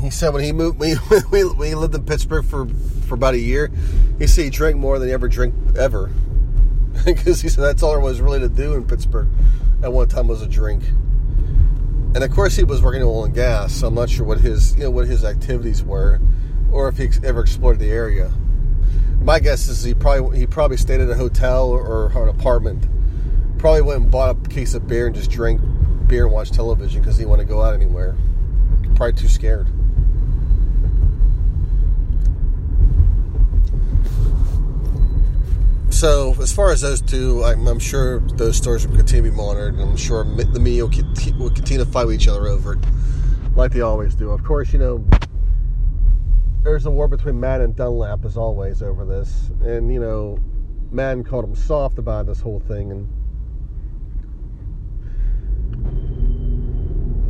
He 0.00 0.10
said 0.10 0.32
when 0.32 0.44
he 0.44 0.52
moved, 0.52 0.82
he, 0.82 0.94
when 0.94 1.68
he 1.68 1.74
lived 1.74 1.94
in 1.94 2.04
Pittsburgh 2.04 2.44
for, 2.44 2.66
for 3.06 3.14
about 3.14 3.34
a 3.34 3.38
year, 3.38 3.70
he 4.18 4.26
said 4.26 4.44
he 4.44 4.50
drank 4.50 4.76
more 4.76 4.98
than 4.98 5.08
he 5.08 5.14
ever 5.14 5.28
drank 5.28 5.54
ever. 5.76 6.10
because 7.04 7.40
he 7.40 7.48
said 7.48 7.62
that's 7.62 7.82
all 7.82 7.92
there 7.92 8.00
was 8.00 8.20
really 8.20 8.40
to 8.40 8.48
do 8.48 8.74
in 8.74 8.84
Pittsburgh 8.84 9.28
at 9.82 9.92
one 9.92 10.08
time 10.08 10.28
was 10.28 10.42
a 10.42 10.46
drink. 10.46 10.82
And 12.14 12.24
of 12.24 12.30
course, 12.30 12.56
he 12.56 12.64
was 12.64 12.82
working 12.82 13.02
in 13.02 13.06
oil 13.06 13.24
and 13.24 13.34
gas, 13.34 13.72
so 13.74 13.86
I'm 13.86 13.94
not 13.94 14.08
sure 14.10 14.26
what 14.26 14.40
his 14.40 14.74
you 14.76 14.84
know 14.84 14.90
what 14.90 15.06
his 15.06 15.24
activities 15.24 15.82
were, 15.82 16.20
or 16.72 16.88
if 16.88 16.96
he 16.96 17.08
ever 17.22 17.40
explored 17.40 17.78
the 17.78 17.90
area. 17.90 18.32
My 19.20 19.40
guess 19.40 19.68
is 19.68 19.82
he 19.82 19.94
probably 19.94 20.38
he 20.38 20.46
probably 20.46 20.76
stayed 20.76 21.00
at 21.00 21.10
a 21.10 21.14
hotel 21.14 21.68
or, 21.68 22.10
or 22.12 22.22
an 22.22 22.28
apartment. 22.28 22.86
Probably 23.58 23.82
went 23.82 24.02
and 24.02 24.10
bought 24.10 24.36
a 24.46 24.48
case 24.48 24.74
of 24.74 24.86
beer 24.86 25.06
and 25.06 25.14
just 25.14 25.30
drank 25.30 25.60
beer 26.06 26.24
and 26.24 26.32
watched 26.32 26.54
television 26.54 27.02
because 27.02 27.16
he 27.16 27.22
didn't 27.22 27.30
want 27.30 27.40
to 27.40 27.46
go 27.46 27.62
out 27.62 27.74
anywhere. 27.74 28.16
Probably 28.94 29.12
too 29.12 29.28
scared. 29.28 29.68
So, 35.98 36.36
as 36.40 36.52
far 36.52 36.70
as 36.70 36.82
those 36.82 37.00
two, 37.00 37.42
I'm, 37.42 37.66
I'm, 37.66 37.80
sure 37.80 38.20
those 38.20 38.56
stories 38.56 38.86
will 38.86 38.94
continue 38.94 39.24
to 39.24 39.30
be 39.32 39.36
monitored, 39.36 39.74
and 39.74 39.82
I'm 39.82 39.96
sure 39.96 40.22
the 40.22 40.60
media 40.60 40.86
will, 40.86 40.92
will 41.40 41.50
continue 41.50 41.84
to 41.84 41.90
fight 41.90 42.06
with 42.06 42.14
each 42.14 42.28
other 42.28 42.46
over 42.46 42.74
it, 42.74 42.78
like 43.56 43.72
they 43.72 43.80
always 43.80 44.14
do. 44.14 44.30
Of 44.30 44.44
course, 44.44 44.72
you 44.72 44.78
know, 44.78 45.04
there's 46.62 46.86
a 46.86 46.90
war 46.92 47.08
between 47.08 47.40
Madden 47.40 47.64
and 47.64 47.74
Dunlap, 47.74 48.24
as 48.24 48.36
always, 48.36 48.80
over 48.80 49.04
this. 49.04 49.50
And, 49.64 49.92
you 49.92 49.98
know, 49.98 50.38
Madden 50.92 51.24
called 51.24 51.46
him 51.46 51.56
soft 51.56 51.98
about 51.98 52.26
this 52.26 52.40
whole 52.40 52.60
thing, 52.60 52.92
and 52.92 53.08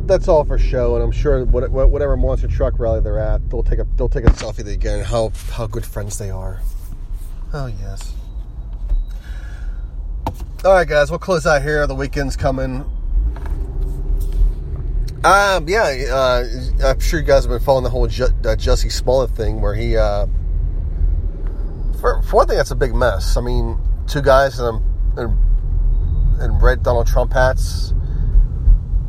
that's 0.07 0.27
all 0.27 0.43
for 0.43 0.59
show, 0.59 0.93
and 0.93 1.03
I'm 1.03 1.11
sure 1.11 1.43
whatever 1.43 2.15
monster 2.15 2.47
truck 2.47 2.77
rally 2.77 3.01
they're 3.01 3.17
at, 3.17 3.49
they'll 3.49 3.63
take 3.63 3.79
a 3.79 3.87
they'll 3.95 4.09
take 4.09 4.25
a 4.25 4.29
selfie 4.29 4.71
again. 4.71 5.03
How 5.03 5.31
how 5.49 5.65
good 5.65 5.87
friends 5.87 6.19
they 6.19 6.29
are. 6.29 6.61
Oh, 7.51 7.65
yes. 7.65 8.13
All 10.65 10.73
right, 10.73 10.85
guys, 10.85 11.09
we'll 11.09 11.19
close 11.19 11.45
out 11.45 11.61
here. 11.61 11.87
The 11.87 11.95
weekend's 11.95 12.35
coming. 12.35 12.81
Um, 15.23 15.69
yeah, 15.69 16.03
uh, 16.11 16.43
I'm 16.83 16.99
sure 16.99 17.21
you 17.21 17.25
guys 17.25 17.45
have 17.45 17.49
been 17.49 17.61
following 17.61 17.85
the 17.85 17.89
whole 17.89 18.03
uh, 18.03 18.07
Jussie 18.07 18.91
Smollett 18.91 19.31
thing 19.31 19.61
where 19.61 19.73
he, 19.73 19.95
uh, 19.95 20.25
for, 22.01 22.21
for 22.23 22.35
one 22.35 22.47
thing, 22.47 22.57
that's 22.57 22.71
a 22.71 22.75
big 22.75 22.93
mess. 22.93 23.37
I 23.37 23.41
mean, 23.41 23.79
two 24.05 24.21
guys 24.21 24.59
in, 24.59 24.83
in, 25.17 25.37
in 26.41 26.59
red 26.59 26.83
Donald 26.83 27.07
Trump 27.07 27.31
hats 27.31 27.93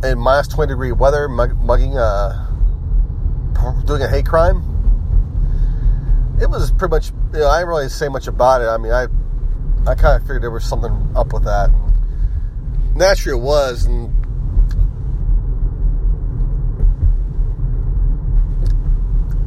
in 0.05 0.21
minus 0.21 0.47
20 0.47 0.71
degree 0.71 0.93
weather 0.93 1.29
mug, 1.29 1.61
mugging, 1.61 1.99
uh, 1.99 2.47
doing 3.87 4.03
a 4.03 4.09
hate 4.09 4.27
crime. 4.27 4.63
It 6.41 6.49
was 6.49 6.71
pretty 6.71 6.91
much, 6.91 7.11
you 7.33 7.41
know, 7.41 7.49
I 7.49 7.59
didn't 7.59 7.71
really 7.71 7.89
say 7.89 8.09
much 8.09 8.29
about 8.29 8.63
it. 8.63 8.67
I 8.67 8.77
mean, 8.77 8.93
I, 8.93 9.09
I 9.87 9.95
kind 9.95 10.21
of 10.21 10.23
figured 10.23 10.43
there 10.43 10.51
was 10.51 10.65
something 10.65 11.13
up 11.17 11.33
with 11.33 11.45
that. 11.45 11.71
And 11.71 11.91
Naturally, 12.95 13.39
it 13.39 13.43
was, 13.43 13.87
and 13.87 14.09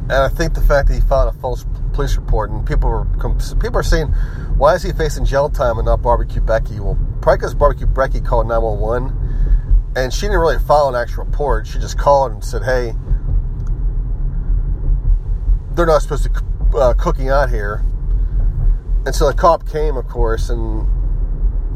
and 0.04 0.12
I 0.12 0.28
think 0.28 0.54
the 0.54 0.60
fact 0.60 0.88
that 0.88 0.94
he 0.94 1.00
filed 1.00 1.34
a 1.34 1.38
false 1.38 1.64
police 1.92 2.16
report 2.16 2.50
and 2.50 2.66
people 2.66 2.90
were 2.90 3.04
people 3.60 3.76
are 3.76 3.82
saying, 3.82 4.08
why 4.56 4.74
is 4.74 4.82
he 4.82 4.92
facing 4.92 5.24
jail 5.24 5.48
time 5.48 5.78
and 5.78 5.86
not 5.86 6.02
barbecue 6.02 6.40
Becky? 6.40 6.80
Well, 6.80 6.98
probably 7.20 7.38
because 7.38 7.54
barbecue 7.54 7.86
Becky 7.86 8.20
called 8.20 8.48
911, 8.48 9.92
and 9.94 10.12
she 10.12 10.22
didn't 10.22 10.40
really 10.40 10.58
file 10.58 10.88
an 10.88 10.94
actual 10.94 11.24
report. 11.24 11.66
She 11.66 11.78
just 11.78 11.98
called 11.98 12.32
and 12.32 12.42
said, 12.42 12.64
hey, 12.64 12.94
they're 15.74 15.86
not 15.86 16.02
supposed 16.02 16.24
to 16.24 16.78
uh, 16.78 16.94
cooking 16.94 17.28
out 17.28 17.50
here. 17.50 17.84
And 19.06 19.14
so 19.14 19.26
the 19.30 19.34
cop 19.34 19.68
came, 19.68 19.96
of 19.96 20.08
course, 20.08 20.48
and 20.48 20.88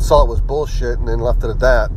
saw 0.01 0.23
it 0.23 0.29
was 0.29 0.41
bullshit 0.41 0.99
and 0.99 1.07
then 1.07 1.19
left 1.19 1.45
it 1.45 1.51
at 1.51 1.59
that. 1.61 1.91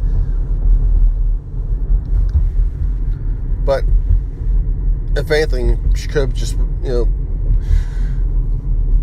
But 3.64 3.84
if 5.16 5.30
anything, 5.32 5.94
she 5.96 6.08
could 6.08 6.22
have 6.22 6.34
just, 6.34 6.58
you 6.84 6.90
know, 6.90 7.08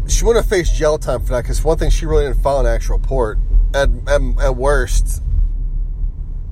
she 0.07 0.25
wouldn't 0.25 0.45
have 0.45 0.51
faced 0.51 0.75
jail 0.75 0.99
time 0.99 1.21
for 1.21 1.33
that 1.33 1.43
because 1.43 1.63
one 1.63 1.79
thing, 1.79 1.91
she 1.91 2.07
really 2.07 2.25
didn't 2.25 2.43
file 2.43 2.61
an 2.61 2.67
actual 2.67 2.99
report. 2.99 3.39
At, 3.75 3.91
at, 4.07 4.21
at 4.43 4.57
worst, 4.57 5.23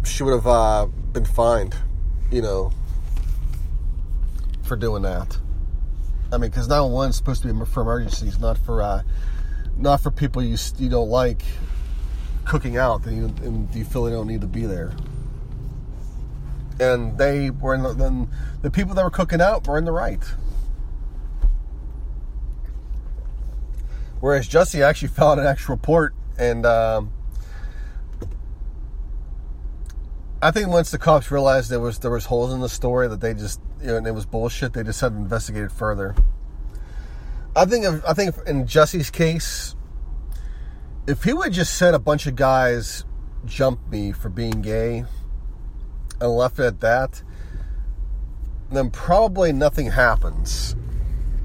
she 0.05 0.23
would 0.23 0.33
have 0.33 0.47
uh, 0.47 0.87
been 1.13 1.25
fined, 1.25 1.75
you 2.31 2.43
know, 2.43 2.71
for 4.63 4.77
doing 4.77 5.03
that. 5.03 5.39
I 6.33 6.39
mean, 6.39 6.51
because 6.51 6.69
911 6.69 7.11
is 7.11 7.17
supposed 7.17 7.43
to 7.43 7.53
be 7.53 7.65
for 7.65 7.83
emergencies, 7.83 8.39
not 8.39 8.59
for 8.59 8.83
uh, 8.83 9.03
not 9.77 10.01
for 10.01 10.11
people 10.11 10.43
you 10.43 10.57
you 10.79 10.89
don't 10.89 11.09
like 11.09 11.43
cooking 12.45 12.77
out 12.77 13.05
and 13.07 13.17
you, 13.17 13.47
and 13.47 13.75
you 13.75 13.85
feel 13.85 14.05
they 14.05 14.13
don't 14.13 14.29
need 14.29 14.41
to 14.41 14.47
be 14.47 14.65
there. 14.65 14.93
And 16.79 17.19
they 17.19 17.51
were 17.51 17.75
in 17.75 17.83
the, 17.83 17.93
then 17.93 18.29
the 18.63 18.71
people 18.71 18.95
that 18.95 19.05
were 19.05 19.11
cooking 19.11 19.41
out 19.41 19.67
were 19.67 19.79
in 19.79 19.85
the 19.85 19.93
right. 19.93 20.23
Whereas 24.21 24.49
Jesse 24.49 24.83
actually 24.83 25.09
filed 25.15 25.39
an 25.39 25.47
actual 25.47 25.75
report, 25.75 26.15
and 26.39 26.65
um, 26.65 27.13
I 30.41 30.51
think 30.51 30.69
once 30.69 30.91
the 30.91 30.99
cops 30.99 31.31
realized 31.31 31.71
there 31.71 31.81
was 31.81 31.99
there 31.99 32.11
was 32.11 32.27
holes 32.27 32.53
in 32.53 32.61
the 32.61 32.69
story 32.69 33.09
that 33.09 33.21
they 33.21 33.35
just 33.35 33.61
you 33.81 33.89
know 33.89 33.97
and 33.97 34.07
it 34.07 34.13
was 34.13 34.27
bullshit, 34.27 34.73
they 34.73 34.83
just 34.83 35.01
had 35.01 35.13
to 35.13 35.17
investigate 35.17 35.65
it 35.65 35.73
further. 35.73 36.15
I 37.57 37.65
think 37.65 37.87
if, 37.87 38.05
I 38.05 38.13
think 38.13 38.37
in 38.47 38.67
Jesse's 38.67 39.09
case, 39.09 39.75
if 41.07 41.25
he 41.25 41.33
would 41.33 41.55
just 41.55 41.79
said 41.79 41.95
a 41.95 41.99
bunch 41.99 42.27
of 42.27 42.37
guys 42.37 43.05
jumped 43.47 43.91
me 43.91 44.13
for 44.13 44.29
being 44.29 44.61
gay 44.61 45.05
and 46.21 46.31
left 46.31 46.59
it 46.59 46.65
at 46.65 46.81
that, 46.81 47.23
then 48.71 48.91
probably 48.91 49.53
nothing 49.53 49.87
happens. 49.87 50.77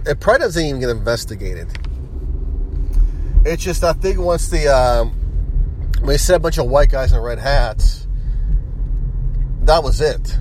It 0.06 0.19
probably 0.19 0.39
doesn't 0.39 0.62
even 0.62 0.82
get 0.82 0.89
investigated. 0.89 1.69
It's 3.45 3.63
just 3.63 3.82
I 3.86 3.93
think 3.93 4.19
once 4.19 4.50
the 4.50 4.67
um, 4.67 5.12
when 6.00 6.08
they 6.08 6.17
said 6.17 6.36
a 6.36 6.39
bunch 6.39 6.58
of 6.58 6.67
white 6.67 6.89
guys 6.89 7.13
in 7.13 7.19
red 7.19 7.39
hats, 7.39 8.06
that 9.62 9.82
was 9.82 10.02
it. 10.02 10.38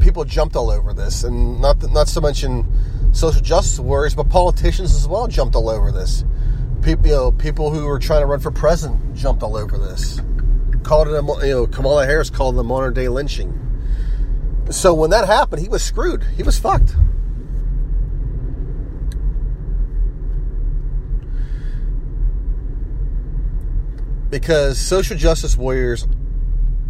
People 0.00 0.24
jumped 0.24 0.56
all 0.56 0.70
over 0.70 0.92
this, 0.92 1.22
and 1.22 1.60
not 1.60 1.80
not 1.92 2.08
so 2.08 2.20
mention 2.20 2.66
social 3.14 3.40
justice 3.40 3.78
warriors, 3.78 4.14
but 4.14 4.28
politicians 4.28 4.94
as 4.94 5.06
well 5.06 5.28
jumped 5.28 5.54
all 5.54 5.70
over 5.70 5.92
this. 5.92 6.24
People, 6.82 7.06
you 7.06 7.12
know, 7.12 7.32
people 7.32 7.70
who 7.70 7.86
were 7.86 7.98
trying 7.98 8.20
to 8.20 8.26
run 8.26 8.40
for 8.40 8.50
president 8.50 9.14
jumped 9.14 9.42
all 9.42 9.56
over 9.56 9.78
this. 9.78 10.20
Called 10.82 11.08
it, 11.08 11.14
a, 11.14 11.46
you 11.46 11.54
know, 11.54 11.66
Kamala 11.66 12.04
Harris 12.04 12.28
called 12.28 12.56
it 12.56 12.58
the 12.58 12.64
modern 12.64 12.92
day 12.92 13.08
lynching. 13.08 13.58
So 14.70 14.92
when 14.92 15.10
that 15.10 15.26
happened, 15.26 15.62
he 15.62 15.68
was 15.68 15.82
screwed. 15.82 16.24
He 16.36 16.42
was 16.42 16.58
fucked. 16.58 16.96
Because 24.28 24.78
social 24.78 25.16
justice 25.16 25.56
warriors, 25.56 26.08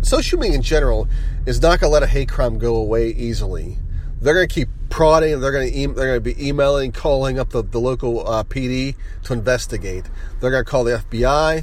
social 0.00 0.38
media 0.38 0.56
in 0.56 0.62
general, 0.62 1.06
is 1.44 1.60
not 1.60 1.80
going 1.80 1.90
to 1.90 1.92
let 1.92 2.02
a 2.02 2.06
hate 2.06 2.30
crime 2.30 2.58
go 2.58 2.76
away 2.76 3.10
easily. 3.10 3.78
They're 4.24 4.32
going 4.32 4.48
to 4.48 4.54
keep 4.54 4.70
prodding. 4.88 5.38
They're 5.40 5.52
going 5.52 5.70
to 5.70 5.78
e- 5.78 5.84
they're 5.84 6.06
going 6.18 6.24
to 6.24 6.34
be 6.34 6.48
emailing, 6.48 6.92
calling 6.92 7.38
up 7.38 7.50
the, 7.50 7.62
the 7.62 7.78
local 7.78 8.26
uh, 8.26 8.42
PD 8.42 8.96
to 9.24 9.32
investigate. 9.34 10.06
They're 10.40 10.50
going 10.50 10.64
to 10.64 10.70
call 10.70 10.82
the 10.82 10.92
FBI. 10.92 11.62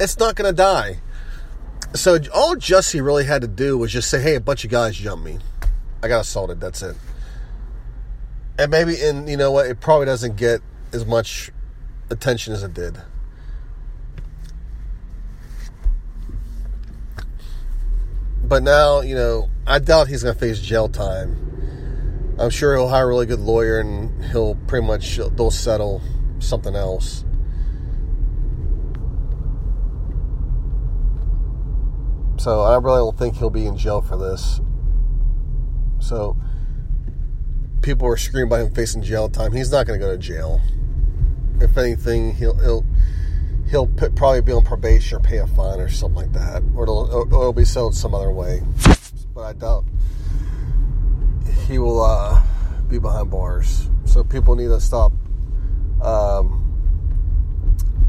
It's 0.00 0.18
not 0.18 0.34
going 0.34 0.50
to 0.50 0.56
die. 0.56 1.00
So 1.92 2.18
all 2.32 2.56
Jussie 2.56 3.04
really 3.04 3.26
had 3.26 3.42
to 3.42 3.48
do 3.48 3.76
was 3.76 3.92
just 3.92 4.08
say, 4.08 4.18
"Hey, 4.18 4.34
a 4.34 4.40
bunch 4.40 4.64
of 4.64 4.70
guys 4.70 4.96
jumped 4.96 5.26
me. 5.26 5.40
I 6.02 6.08
got 6.08 6.22
assaulted. 6.22 6.58
That's 6.58 6.80
it." 6.80 6.96
And 8.58 8.70
maybe, 8.70 8.98
and 8.98 9.28
you 9.28 9.36
know 9.36 9.52
what? 9.52 9.66
It 9.66 9.80
probably 9.80 10.06
doesn't 10.06 10.36
get 10.36 10.62
as 10.94 11.04
much 11.04 11.50
attention 12.08 12.54
as 12.54 12.62
it 12.62 12.72
did. 12.72 12.96
But 18.42 18.62
now, 18.62 19.02
you 19.02 19.14
know, 19.14 19.50
I 19.66 19.80
doubt 19.80 20.08
he's 20.08 20.22
going 20.22 20.34
to 20.34 20.40
face 20.40 20.60
jail 20.60 20.88
time. 20.88 21.49
I'm 22.40 22.48
sure 22.50 22.74
he'll 22.74 22.88
hire 22.88 23.04
a 23.04 23.08
really 23.08 23.26
good 23.26 23.40
lawyer 23.40 23.80
and 23.80 24.24
he'll 24.24 24.54
pretty 24.66 24.86
much, 24.86 25.16
they'll 25.16 25.50
settle 25.50 26.00
something 26.38 26.74
else. 26.74 27.24
So 32.38 32.62
I 32.62 32.78
really 32.78 33.00
don't 33.00 33.18
think 33.18 33.36
he'll 33.36 33.50
be 33.50 33.66
in 33.66 33.76
jail 33.76 34.00
for 34.00 34.16
this. 34.16 34.62
So 35.98 36.34
people 37.82 38.08
are 38.08 38.16
screaming 38.16 38.48
about 38.48 38.60
him 38.60 38.74
facing 38.74 39.02
jail 39.02 39.28
time. 39.28 39.52
He's 39.52 39.70
not 39.70 39.86
going 39.86 40.00
to 40.00 40.06
go 40.06 40.12
to 40.12 40.18
jail. 40.18 40.62
If 41.60 41.76
anything, 41.76 42.34
he'll 42.34 42.56
he'll 42.56 42.86
he'll 43.68 43.86
probably 43.86 44.40
be 44.40 44.52
on 44.52 44.64
probation 44.64 45.18
or 45.18 45.20
pay 45.20 45.36
a 45.36 45.46
fine 45.46 45.78
or 45.78 45.90
something 45.90 46.16
like 46.16 46.32
that, 46.32 46.62
or 46.74 46.84
it'll, 46.84 47.26
it'll 47.26 47.52
be 47.52 47.66
settled 47.66 47.94
some 47.94 48.14
other 48.14 48.30
way. 48.30 48.62
But 49.34 49.42
I 49.42 49.52
doubt 49.52 49.84
he 51.66 51.78
will 51.78 52.02
uh, 52.02 52.40
be 52.88 52.98
behind 52.98 53.30
bars. 53.30 53.88
So 54.04 54.24
people 54.24 54.54
need 54.56 54.68
to 54.68 54.80
stop 54.80 55.12
um, 56.02 56.60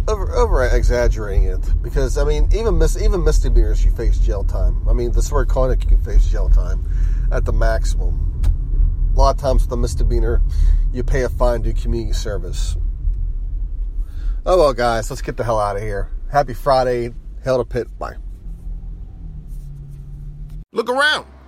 over, 0.07 0.31
over 0.33 0.65
exaggerating 0.65 1.43
it 1.43 1.81
because 1.81 2.17
I 2.17 2.23
mean 2.23 2.49
even 2.53 2.77
mis- 2.77 3.01
even 3.01 3.23
misdemeanors 3.23 3.85
you 3.85 3.91
face 3.91 4.17
jail 4.19 4.43
time. 4.43 4.87
I 4.87 4.93
mean 4.93 5.11
the 5.11 5.21
swear 5.21 5.45
conduct 5.45 5.83
you 5.83 5.89
can 5.89 6.03
face 6.03 6.29
jail 6.29 6.49
time 6.49 6.83
at 7.31 7.45
the 7.45 7.53
maximum. 7.53 8.27
A 9.13 9.17
lot 9.19 9.35
of 9.35 9.41
times 9.41 9.63
with 9.63 9.71
a 9.73 9.77
misdemeanor, 9.77 10.41
you 10.93 11.03
pay 11.03 11.23
a 11.23 11.29
fine, 11.29 11.61
do 11.61 11.73
community 11.73 12.13
service. 12.13 12.77
Oh 14.45 14.57
well, 14.57 14.73
guys, 14.73 15.09
let's 15.09 15.21
get 15.21 15.37
the 15.37 15.43
hell 15.43 15.59
out 15.59 15.75
of 15.75 15.81
here. 15.81 16.09
Happy 16.31 16.53
Friday. 16.53 17.13
Hell 17.43 17.57
to 17.57 17.65
Pitt. 17.65 17.87
Bye. 17.99 18.15
Look 20.71 20.89
around. 20.89 21.25